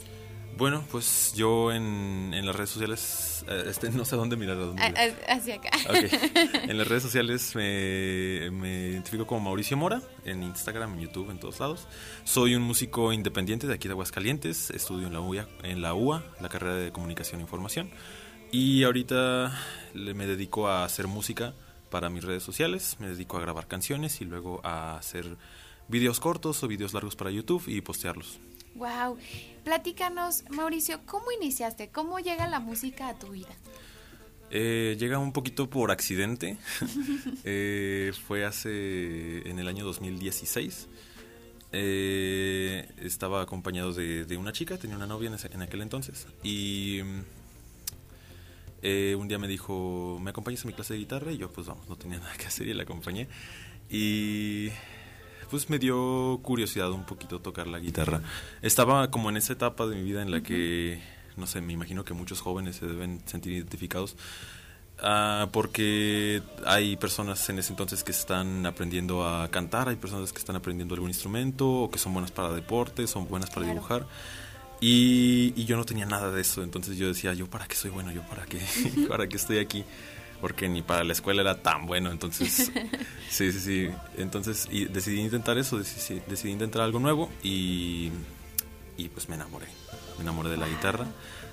[0.55, 4.59] Bueno, pues yo en, en las redes sociales, eh, este, no sé dónde mirar.
[4.59, 5.17] dónde A- mirar.
[5.27, 5.71] a- hacia acá.
[6.69, 11.41] En las redes sociales me, me identifico como Mauricio Mora, en Instagram, en YouTube, en
[11.41, 11.87] todos lados.
[12.25, 16.23] Soy un músico independiente de aquí de Aguascalientes, estudio en la UA, en la, UA,
[16.41, 17.91] la carrera de Comunicación e Información.
[18.51, 19.59] Y ahorita
[19.95, 21.55] le- me dedico a hacer música
[21.93, 25.37] para mis redes sociales, me dedico a grabar canciones y luego a hacer
[25.89, 28.41] videos cortos o videos largos para YouTube y postearlos.
[28.75, 29.19] Wow.
[29.65, 31.91] Platícanos, Mauricio, ¿cómo iniciaste?
[31.91, 33.51] ¿Cómo llega la música a tu vida?
[34.51, 36.57] Eh, llega un poquito por accidente.
[37.45, 40.89] Eh, fue hace en el año 2016.
[41.73, 46.27] Eh, estaba acompañado de, de una chica, tenía una novia en, ese- en aquel entonces.
[46.43, 47.01] Y
[48.83, 51.33] eh, un día me dijo, ¿me acompañas a mi clase de guitarra?
[51.33, 53.29] Y yo, pues vamos, no tenía nada que hacer y la acompañé.
[53.89, 54.71] Y
[55.51, 58.23] pues me dio curiosidad un poquito tocar la guitarra.
[58.63, 61.01] Estaba como en esa etapa de mi vida en la que,
[61.37, 64.17] no sé, me imagino que muchos jóvenes se deben sentir identificados.
[65.05, 70.39] Ah, porque hay personas en ese entonces que están aprendiendo a cantar, hay personas que
[70.39, 74.07] están aprendiendo algún instrumento, o que son buenas para deporte, son buenas para dibujar.
[74.83, 77.93] Y, y yo no tenía nada de eso, entonces yo decía, ¿yo para qué soy
[77.93, 78.11] bueno?
[78.11, 78.61] ¿Yo para qué?
[79.09, 79.85] ¿Para qué estoy aquí?
[80.41, 82.73] Porque ni para la escuela era tan bueno, entonces...
[83.31, 83.89] Sí, sí, sí.
[84.19, 88.11] Entonces y decidí intentar eso, decidí, decidí intentar algo nuevo y,
[88.97, 89.69] y pues me enamoré.
[90.19, 91.07] Me enamoré de la guitarra.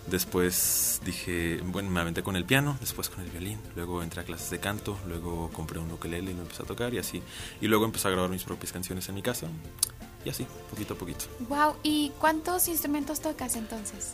[0.07, 4.23] Después dije, bueno, me aventé con el piano, después con el violín, luego entré a
[4.23, 7.21] clases de canto, luego compré un ukelele y lo empecé a tocar y así.
[7.61, 9.47] Y luego empecé a grabar mis propias canciones en mi casa
[10.25, 11.25] y así, poquito a poquito.
[11.47, 11.75] Wow.
[11.83, 14.13] ¿Y cuántos instrumentos tocas entonces?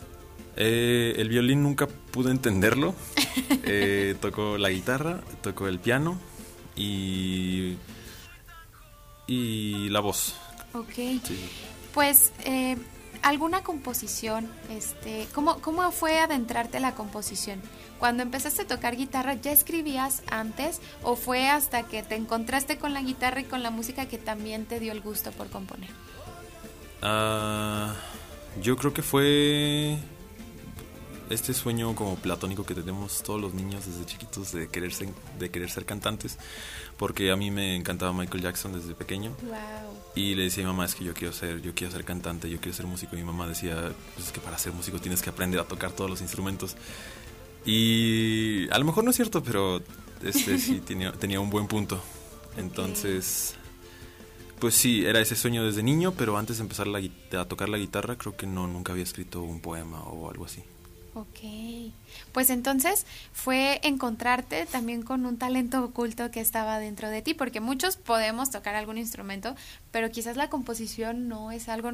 [0.56, 2.94] Eh, el violín nunca pude entenderlo.
[3.68, 6.18] Eh, toco la guitarra, toco el piano
[6.76, 7.76] y,
[9.26, 10.34] y la voz.
[10.72, 10.94] Ok.
[10.94, 11.48] Sí.
[11.92, 12.76] Pues, eh,
[13.22, 14.48] ¿alguna composición?
[14.70, 17.60] Este, ¿cómo, ¿Cómo fue adentrarte a la composición?
[17.98, 22.92] Cuando empezaste a tocar guitarra, ¿ya escribías antes o fue hasta que te encontraste con
[22.92, 25.90] la guitarra y con la música que también te dio el gusto por componer?
[27.02, 27.94] Ah,
[28.62, 29.98] yo creo que fue
[31.30, 35.50] este sueño como platónico que tenemos todos los niños desde chiquitos de querer ser, de
[35.50, 36.38] querer ser cantantes,
[36.96, 39.36] porque a mí me encantaba Michael Jackson desde pequeño.
[39.42, 39.96] Wow.
[40.14, 42.48] Y le decía a mi mamá, es que yo quiero ser, yo quiero ser cantante,
[42.48, 43.16] yo quiero ser músico.
[43.16, 45.92] Y mi mamá decía, pues es que para ser músico tienes que aprender a tocar
[45.92, 46.76] todos los instrumentos.
[47.66, 49.82] Y a lo mejor no es cierto, pero
[50.22, 52.00] este sí tenía, tenía un buen punto.
[52.56, 53.54] Entonces,
[54.58, 57.00] pues sí, era ese sueño desde niño, pero antes de empezar la
[57.38, 60.62] a tocar la guitarra, creo que no, nunca había escrito un poema o algo así.
[61.16, 61.92] Ok.
[62.32, 67.60] Pues entonces fue encontrarte también con un talento oculto que estaba dentro de ti, porque
[67.60, 69.56] muchos podemos tocar algún instrumento,
[69.90, 71.92] pero quizás la composición no es algo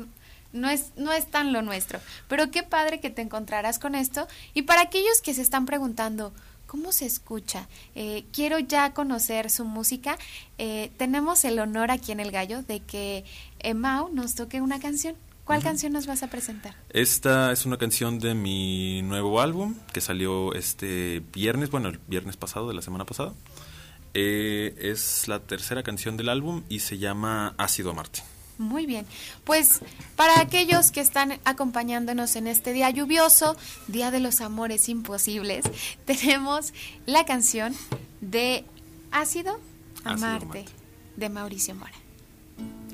[0.53, 2.01] no es, no es tan lo nuestro.
[2.29, 4.27] Pero qué padre que te encontrarás con esto.
[4.55, 6.33] Y para aquellos que se están preguntando,
[6.67, 7.69] ¿cómo se escucha?
[7.95, 10.17] Eh, quiero ya conocer su música.
[10.59, 13.25] Eh, tenemos el honor aquí en El Gallo de que
[13.59, 15.17] Emau nos toque una canción.
[15.45, 16.75] ¿Cuál canción nos vas a presentar?
[16.91, 22.37] Esta es una canción de mi nuevo álbum que salió este viernes, bueno, el viernes
[22.37, 23.35] pasado, de la semana pasada.
[24.15, 28.23] Eh, es la tercera canción del álbum y se llama Ácido Marte.
[28.63, 29.07] Muy bien.
[29.45, 29.81] Pues
[30.17, 33.57] para aquellos que están acompañándonos en este día lluvioso,
[33.89, 35.65] Día de los Amores Imposibles,
[36.05, 36.73] tenemos
[37.07, 37.75] la canción
[38.21, 38.65] de
[39.11, 39.61] Ácido
[40.05, 40.65] Amarte
[41.17, 41.93] de Mauricio Mora.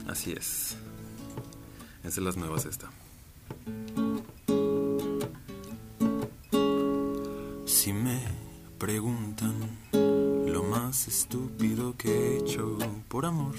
[0.09, 0.77] Así es.
[2.03, 2.91] Es de las nuevas esta.
[7.67, 8.21] Si me
[8.79, 13.55] preguntan lo más estúpido que he hecho por amor,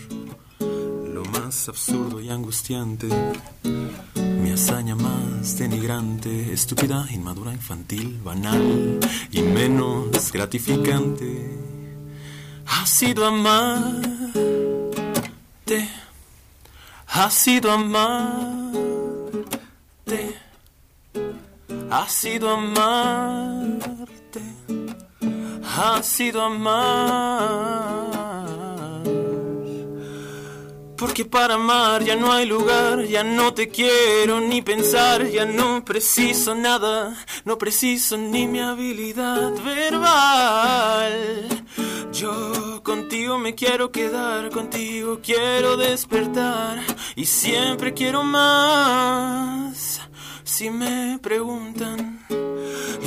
[1.14, 3.08] lo más absurdo y angustiante,
[4.16, 9.00] mi hazaña más denigrante, estúpida, inmadura, infantil, banal
[9.32, 11.58] y menos gratificante,
[12.66, 14.50] ha sido amarte
[17.12, 19.10] ha sido amarte,
[21.90, 24.42] ha sido amarte,
[25.64, 28.19] ha sido amar.
[31.00, 35.86] Porque para amar ya no hay lugar, ya no te quiero ni pensar, ya no
[35.86, 41.48] preciso nada, no preciso ni mi habilidad verbal.
[42.12, 46.84] Yo contigo me quiero quedar, contigo quiero despertar
[47.16, 50.02] y siempre quiero más.
[50.44, 52.26] Si me preguntan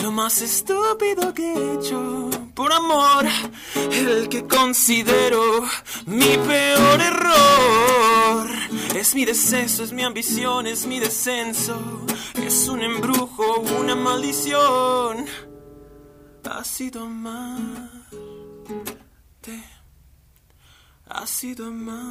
[0.02, 3.26] lo más estúpido que he hecho por amor,
[3.92, 5.64] el que considero
[6.06, 6.71] mi peor.
[9.12, 11.78] Es mi deceso, es mi ambición, es mi descenso,
[12.34, 15.26] es un embrujo, una maldición.
[16.48, 18.02] Ha sido más
[21.14, 22.06] ha sido amarte,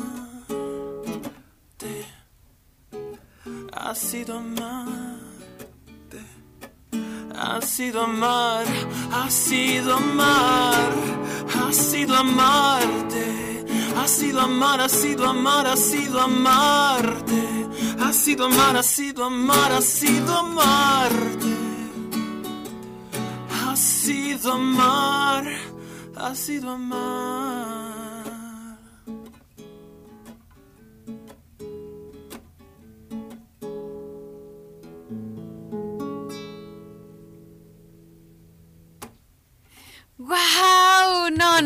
[3.74, 6.22] ha sido amarte,
[7.36, 8.66] ha sido amar,
[9.12, 10.93] ha sido amar,
[11.56, 13.61] ha sido amarte,
[13.96, 17.44] ha sido amar, ha sido amar, ha sido amarte,
[18.00, 21.56] ha sido amar, ha sido amar, ha sido amarte,
[23.64, 25.46] ha sido amar,
[26.16, 27.81] ha sido amar.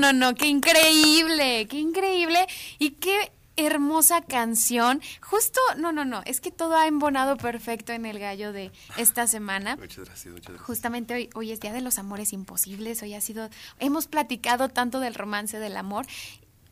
[0.05, 2.45] No, no, qué increíble, qué increíble
[2.77, 5.01] y qué hermosa canción.
[5.19, 9.25] Justo, no, no, no, es que todo ha embonado perfecto en el gallo de esta
[9.25, 9.77] semana.
[9.77, 10.67] Muchas gracias, muchas gracias.
[10.67, 13.49] Justamente hoy, hoy es Día de los Amores Imposibles, hoy ha sido,
[13.79, 16.05] hemos platicado tanto del romance, del amor.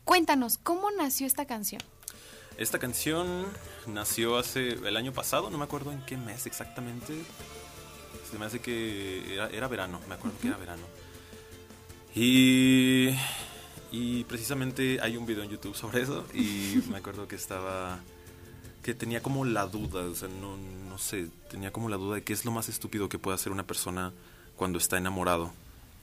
[0.03, 1.81] Cuéntanos, ¿cómo nació esta canción?
[2.59, 3.47] Esta canción
[3.87, 7.15] nació hace el año pasado, no me acuerdo en qué mes exactamente.
[8.29, 10.83] Se me hace que era, era verano, me acuerdo que era verano.
[12.15, 13.09] Y,
[13.91, 17.99] y precisamente hay un video en YouTube sobre eso y me acuerdo que estaba
[18.83, 20.57] que tenía como la duda, o sea, no,
[20.89, 23.51] no sé, tenía como la duda de qué es lo más estúpido que puede hacer
[23.51, 24.11] una persona
[24.57, 25.53] cuando está enamorado.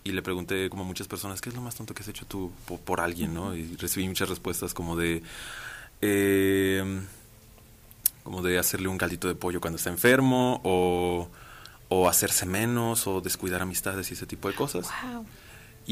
[0.03, 2.25] Y le pregunté como a muchas personas, ¿qué es lo más tonto que has hecho
[2.25, 3.35] tú por, por alguien?
[3.35, 3.55] ¿no?
[3.55, 5.23] Y recibí muchas respuestas como de...
[6.01, 7.03] Eh,
[8.23, 11.29] como de hacerle un caldito de pollo cuando está enfermo o,
[11.91, 14.89] o hacerse menos o descuidar amistades y ese tipo de cosas.
[15.03, 15.27] Wow.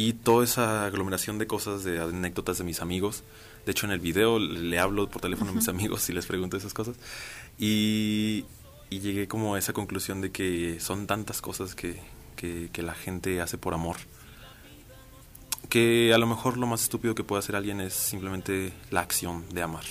[0.01, 3.25] Y toda esa aglomeración de cosas, de anécdotas de mis amigos.
[3.67, 6.57] De hecho, en el video le hablo por teléfono a mis amigos y les pregunto
[6.57, 6.95] esas cosas.
[7.59, 8.45] Y,
[8.91, 12.01] y llegué como a esa conclusión de que son tantas cosas que,
[12.37, 13.97] que, que la gente hace por amor.
[15.69, 19.49] Que a lo mejor lo más estúpido que puede hacer alguien es simplemente la acción
[19.53, 19.83] de amar.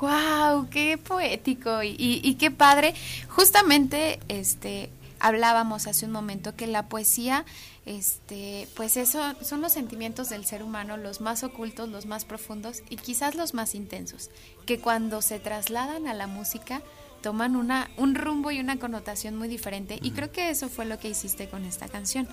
[0.00, 0.68] ¡Wow!
[0.70, 1.84] ¡Qué poético!
[1.84, 2.96] Y, y, y, qué padre.
[3.28, 4.90] Justamente, este,
[5.24, 7.46] hablábamos hace un momento que la poesía,
[7.86, 12.82] este, pues eso son los sentimientos del ser humano, los más ocultos, los más profundos
[12.90, 14.28] y quizás los más intensos,
[14.66, 16.82] que cuando se trasladan a la música
[17.22, 19.98] toman una, un rumbo y una connotación muy diferente.
[20.02, 22.28] Y creo que eso fue lo que hiciste con esta canción.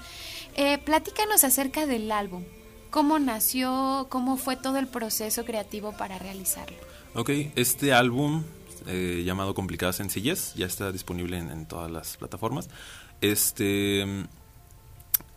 [0.55, 2.43] Eh, platícanos acerca del álbum.
[2.89, 4.07] ¿Cómo nació?
[4.09, 6.75] ¿Cómo fue todo el proceso creativo para realizarlo?
[7.13, 8.43] Ok, este álbum
[8.87, 12.69] eh, llamado Complicada Sencillez, ya está disponible en, en todas las plataformas.
[13.21, 14.05] Este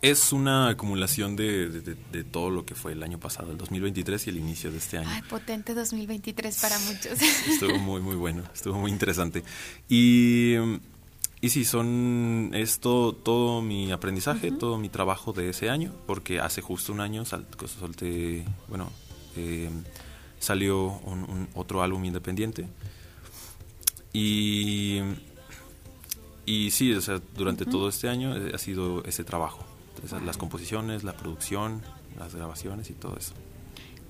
[0.01, 3.57] es una acumulación de, de- de- de todo lo que fue el año pasado, el
[3.57, 5.09] 2023 y el inicio de este año.
[5.11, 7.21] Ay, potente 2023 para muchos.
[7.47, 9.43] Estuvo muy, muy bueno, estuvo muy interesante.
[9.89, 10.55] Y,
[11.41, 16.61] y sí, son esto todo mi aprendizaje, todo mi trabajo de ese año, porque hace
[16.61, 17.47] justo un año sal-
[17.79, 18.91] solté, bueno,
[19.35, 19.69] eh,
[20.39, 22.67] salió un, un otro álbum independiente.
[24.15, 25.01] Y,
[26.45, 29.65] y sí, o sea, durante todo este año eh, ha sido ese trabajo.
[29.95, 31.81] Entonces, las composiciones, la producción,
[32.17, 33.33] las grabaciones y todo eso.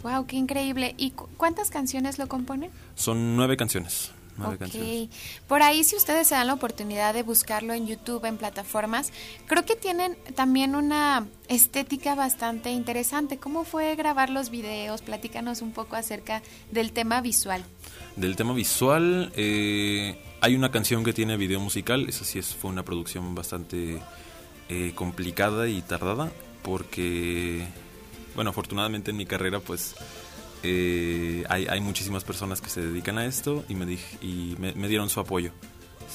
[0.04, 0.94] wow, qué increíble.
[0.98, 2.70] ¿Y cu- cuántas canciones lo componen?
[2.96, 4.12] Son nueve canciones.
[4.38, 4.60] Nueve Ok.
[4.60, 5.10] canciones.
[5.48, 9.12] Por ahí, si ustedes se dan la oportunidad de buscarlo en YouTube, en plataformas,
[9.46, 13.38] creo que tienen también una estética bastante interesante.
[13.38, 15.02] ¿Cómo fue grabar los videos?
[15.02, 17.64] Platícanos un poco acerca del tema visual.
[18.16, 22.72] Del tema visual, eh, hay una canción que tiene video musical, esa sí es, fue
[22.72, 24.00] una producción bastante
[24.70, 26.32] eh, complicada y tardada,
[26.62, 27.66] porque,
[28.36, 29.96] bueno, afortunadamente en mi carrera, pues,
[30.66, 34.74] eh, hay, hay muchísimas personas que se dedican a esto y me, dij- y me,
[34.74, 35.52] me dieron su apoyo.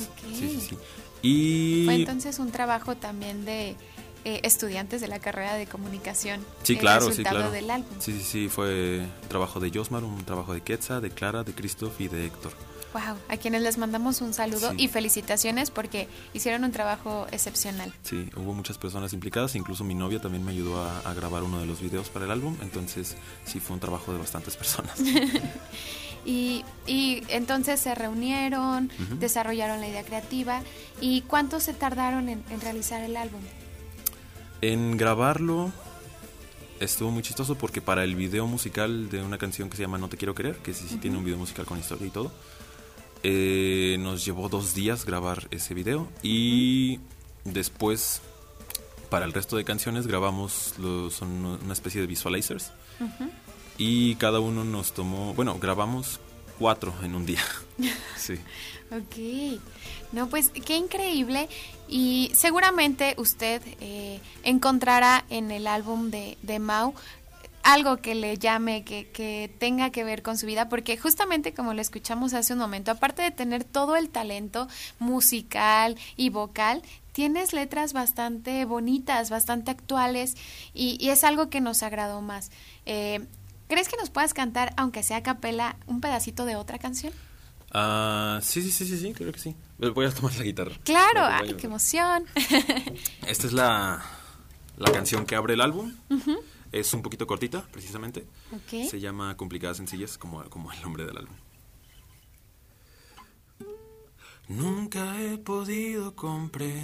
[0.01, 0.35] Ok.
[0.35, 0.79] Sí, sí, sí.
[1.23, 1.85] Y...
[1.85, 3.77] Fue entonces un trabajo también de
[4.25, 6.45] eh, estudiantes de la carrera de comunicación.
[6.63, 7.51] Sí, el claro, sí, claro.
[7.51, 7.89] del álbum.
[7.99, 12.01] Sí, sí, sí, fue trabajo de Josmar, un trabajo de Quetzal, de Clara, de Christoph
[12.01, 12.53] y de Héctor.
[12.93, 14.77] Wow, a quienes les mandamos un saludo Sí.
[14.79, 17.93] y felicitaciones porque hicieron un trabajo excepcional.
[18.03, 21.61] Sí, hubo muchas personas implicadas, incluso mi novia también me ayudó a, a grabar uno
[21.61, 24.99] de los videos para el álbum, entonces sí fue un trabajo de bastantes personas.
[26.25, 30.63] y, y entonces se reunieron, desarrollaron la idea creativa.
[31.01, 33.41] ¿Y cuánto se tardaron en, en realizar el álbum?
[34.63, 35.73] En grabarlo
[36.81, 40.09] estuvo muy chistoso porque para el video musical de una canción que se llama No
[40.09, 42.33] te quiero querer, que sí, sí tiene un video musical con historia y todo,
[43.23, 47.01] eh, nos llevó dos días grabar ese video y
[47.45, 48.21] después
[49.11, 52.73] para el resto de canciones grabamos lo- son una especie de visualizers.
[53.79, 56.21] Y cada uno nos tomó, bueno, grabamos
[56.59, 57.41] cuatro en un día.
[58.17, 58.35] Sí.
[58.91, 59.59] Ok,
[60.13, 61.49] no, pues qué increíble.
[61.89, 66.93] Y seguramente usted eh, encontrará en el álbum de, de Mau
[67.63, 71.75] algo que le llame, que, que tenga que ver con su vida, porque justamente como
[71.75, 76.83] lo escuchamos hace un momento, aparte de tener todo el talento musical y vocal,
[77.13, 80.37] tienes letras bastante bonitas, bastante actuales
[80.75, 82.51] y, y es algo que nos agradó más.
[82.87, 83.27] Eh,
[83.69, 87.13] ¿Crees que nos puedas cantar, aunque sea a capela, un pedacito de otra canción?
[87.73, 89.55] Ah, sí, sí, sí, sí, sí, creo que sí.
[89.79, 90.73] Voy a tomar la guitarra.
[90.83, 91.57] Claro, ay, acompaño.
[91.57, 92.25] qué emoción.
[93.29, 94.03] Esta es la,
[94.77, 95.95] la canción que abre el álbum.
[96.11, 96.39] Ujú.
[96.73, 98.27] Es un poquito cortita, precisamente.
[98.69, 101.35] Se llama Complicadas Sencillas, como, como el nombre del álbum.
[104.49, 106.81] Nunca he podido comprender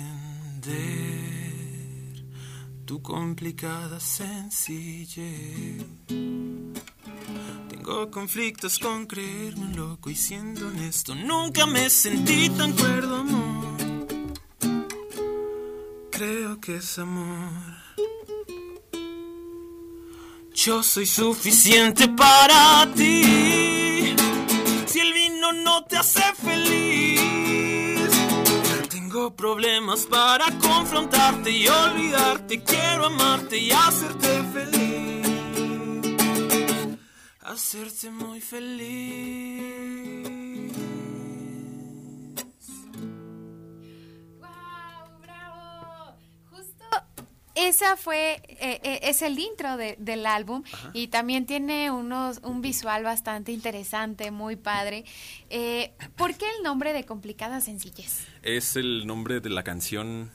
[2.85, 5.85] tu complicada sencillez.
[7.69, 14.07] Tengo conflictos con creerme un loco y siendo honesto, nunca me sentí tan cuerdo, amor.
[16.11, 17.87] Creo que es amor.
[20.57, 24.17] Yo soy suficiente para ti.
[24.87, 28.11] Si el vino no te hace feliz,
[28.89, 32.63] tengo problemas para confrontarte y olvidarte.
[32.63, 35.27] Quiero amarte y hacerte feliz.
[37.43, 40.27] Hacerte muy feliz.
[47.57, 52.61] Esa fue, eh, eh, es el intro de- del álbum y también tiene unos, un
[52.61, 55.05] visual bastante interesante, muy padre.
[55.51, 58.27] Eh, ¿Por qué el nombre de Complicada Sencillez?
[58.43, 60.31] Es el nombre de la canción,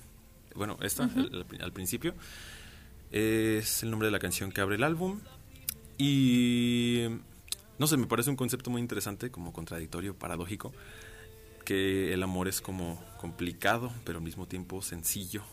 [0.55, 1.03] bueno, esta,
[1.61, 2.15] al principio.
[3.11, 5.19] Es el nombre de la canción que abre el álbum.
[5.97, 7.05] Y
[7.78, 10.74] no sé, me parece un concepto muy interesante, como contradictorio, paradójico,
[11.65, 15.43] que el amor es como complicado, pero al mismo tiempo sencillo.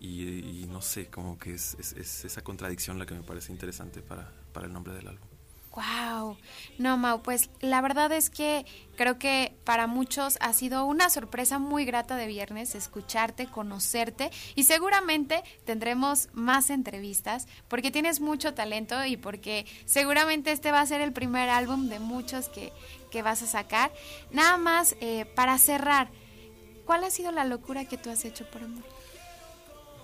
[0.00, 4.00] Y, no sé, como que es, es- es esa contradicción la que me parece interesante
[4.02, 5.26] para, para el nombre del álbum.
[5.74, 6.38] Wow.
[6.78, 8.64] No, Mau, pues la verdad es que
[8.96, 14.64] creo que para muchos ha sido una sorpresa muy grata de viernes escucharte, conocerte y
[14.64, 21.02] seguramente tendremos más entrevistas porque tienes mucho talento y porque seguramente este va a ser
[21.02, 22.72] el primer álbum de muchos que,
[23.10, 23.92] que vas a sacar.
[24.30, 26.08] Nada más eh, para cerrar,
[26.86, 28.95] ¿cuál ha sido la locura que tú has hecho por amor?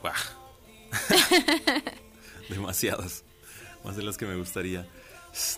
[2.48, 3.24] Demasiadas.
[3.84, 4.86] Más de las que me gustaría.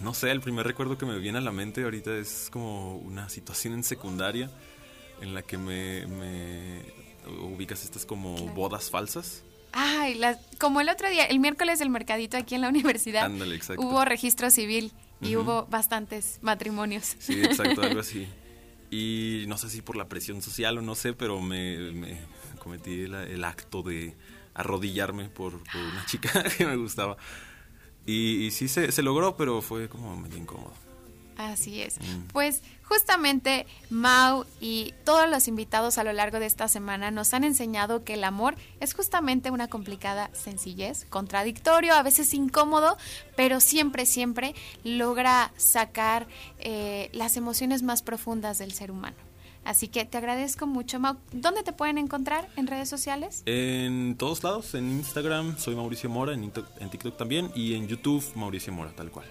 [0.00, 3.28] No sé, el primer recuerdo que me viene a la mente ahorita es como una
[3.28, 4.50] situación en secundaria
[5.20, 6.82] en la que me, me
[7.40, 9.42] ubicas estas como bodas falsas.
[9.72, 13.56] Ay, las, como el otro día, el miércoles del mercadito aquí en la universidad, Ándale,
[13.56, 13.82] exacto.
[13.82, 15.44] hubo registro civil y Ujú.
[15.44, 17.16] hubo bastantes matrimonios.
[17.18, 18.28] Sí, exacto, algo así.
[18.90, 22.20] Y no sé si por la presión social o no sé, pero me, me
[22.60, 24.14] cometí el, el acto de
[24.54, 27.16] arrodillarme por, por una chica que me gustaba.
[28.06, 30.72] Y, y sí se, se logró, pero fue como medio incómodo.
[31.36, 31.98] Así es.
[31.98, 32.28] Mm.
[32.32, 37.44] Pues justamente Mau y todos los invitados a lo largo de esta semana nos han
[37.44, 42.96] enseñado que el amor es justamente una complicada sencillez, contradictorio, a veces incómodo,
[43.36, 46.28] pero siempre, siempre logra sacar
[46.58, 49.16] eh, las emociones más profundas del ser humano.
[49.64, 51.16] Así que te agradezco mucho, Mau.
[51.32, 53.42] ¿Dónde te pueden encontrar en redes sociales?
[53.46, 57.88] En todos lados, en Instagram soy Mauricio Mora, en TikTok, en TikTok también, y en
[57.88, 59.26] YouTube Mauricio Mora, tal cual.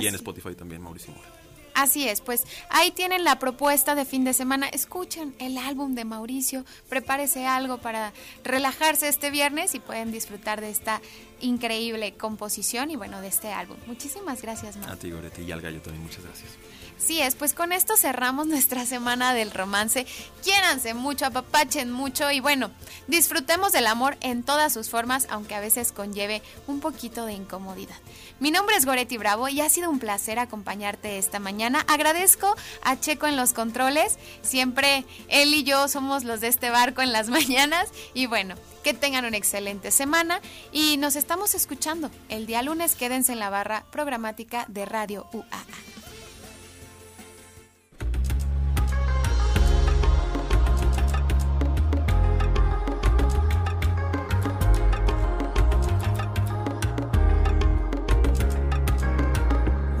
[0.00, 0.14] Y en.
[0.14, 1.28] Spotify también Mauricio Mora.
[1.74, 4.68] Así es, pues ahí tienen la propuesta de fin de semana.
[4.68, 8.12] Escuchen el álbum de Mauricio, prepárese algo para
[8.44, 11.00] relajarse este viernes y pueden disfrutar de esta
[11.44, 13.76] increíble composición y bueno, de este álbum.
[13.86, 14.90] Muchísimas gracias, Mau.
[14.90, 16.50] A ti, Goretti, y al gallo también, muchas gracias.
[16.96, 20.06] Sí es, pues con esto cerramos nuestra semana del romance.
[20.42, 22.70] Quiéranse mucho, apapachen mucho y bueno,
[23.08, 27.96] disfrutemos del amor en todas sus formas, aunque a veces conlleve un poquito de incomodidad.
[28.40, 31.84] Mi nombre es Goretti Bravo y ha sido un placer acompañarte esta mañana.
[31.88, 34.18] Agradezco a Checo en los controles.
[34.42, 37.88] Siempre él y yo somos los de este barco en las mañanas.
[38.12, 38.54] Y bueno,
[38.84, 42.10] que tengan una excelente semana y nos estamos escuchando.
[42.28, 45.64] El día lunes quédense en la barra programática de Radio UAA.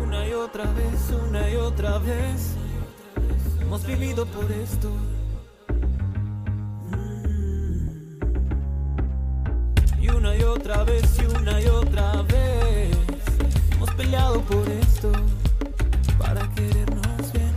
[0.02, 2.54] Una y otra vez, una y otra vez,
[3.62, 4.92] hemos vivido por esto.
[10.04, 12.94] Y una y otra vez, y una y otra vez,
[13.72, 15.10] hemos peleado por esto,
[16.18, 17.54] para querernos bien.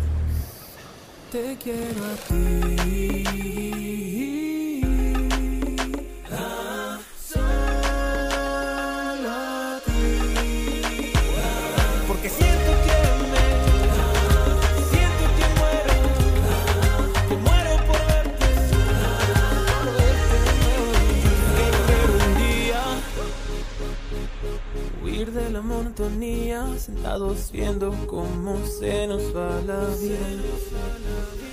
[1.30, 4.27] Te quiero a ti.
[25.58, 30.20] la monotonía, sentados viendo cómo se nos va la vida.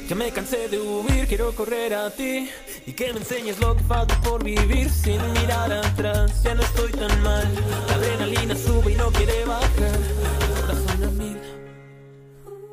[0.07, 2.51] Ya me cansé de huir, quiero correr a ti
[2.85, 6.43] y que me enseñes lo que falta por vivir sin mirar atrás.
[6.43, 7.49] Ya no estoy tan mal,
[7.89, 9.99] la adrenalina sube y no quiere bajar.
[10.43, 11.41] El corazón a mil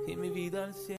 [0.08, 0.90] y mi vida al cielo.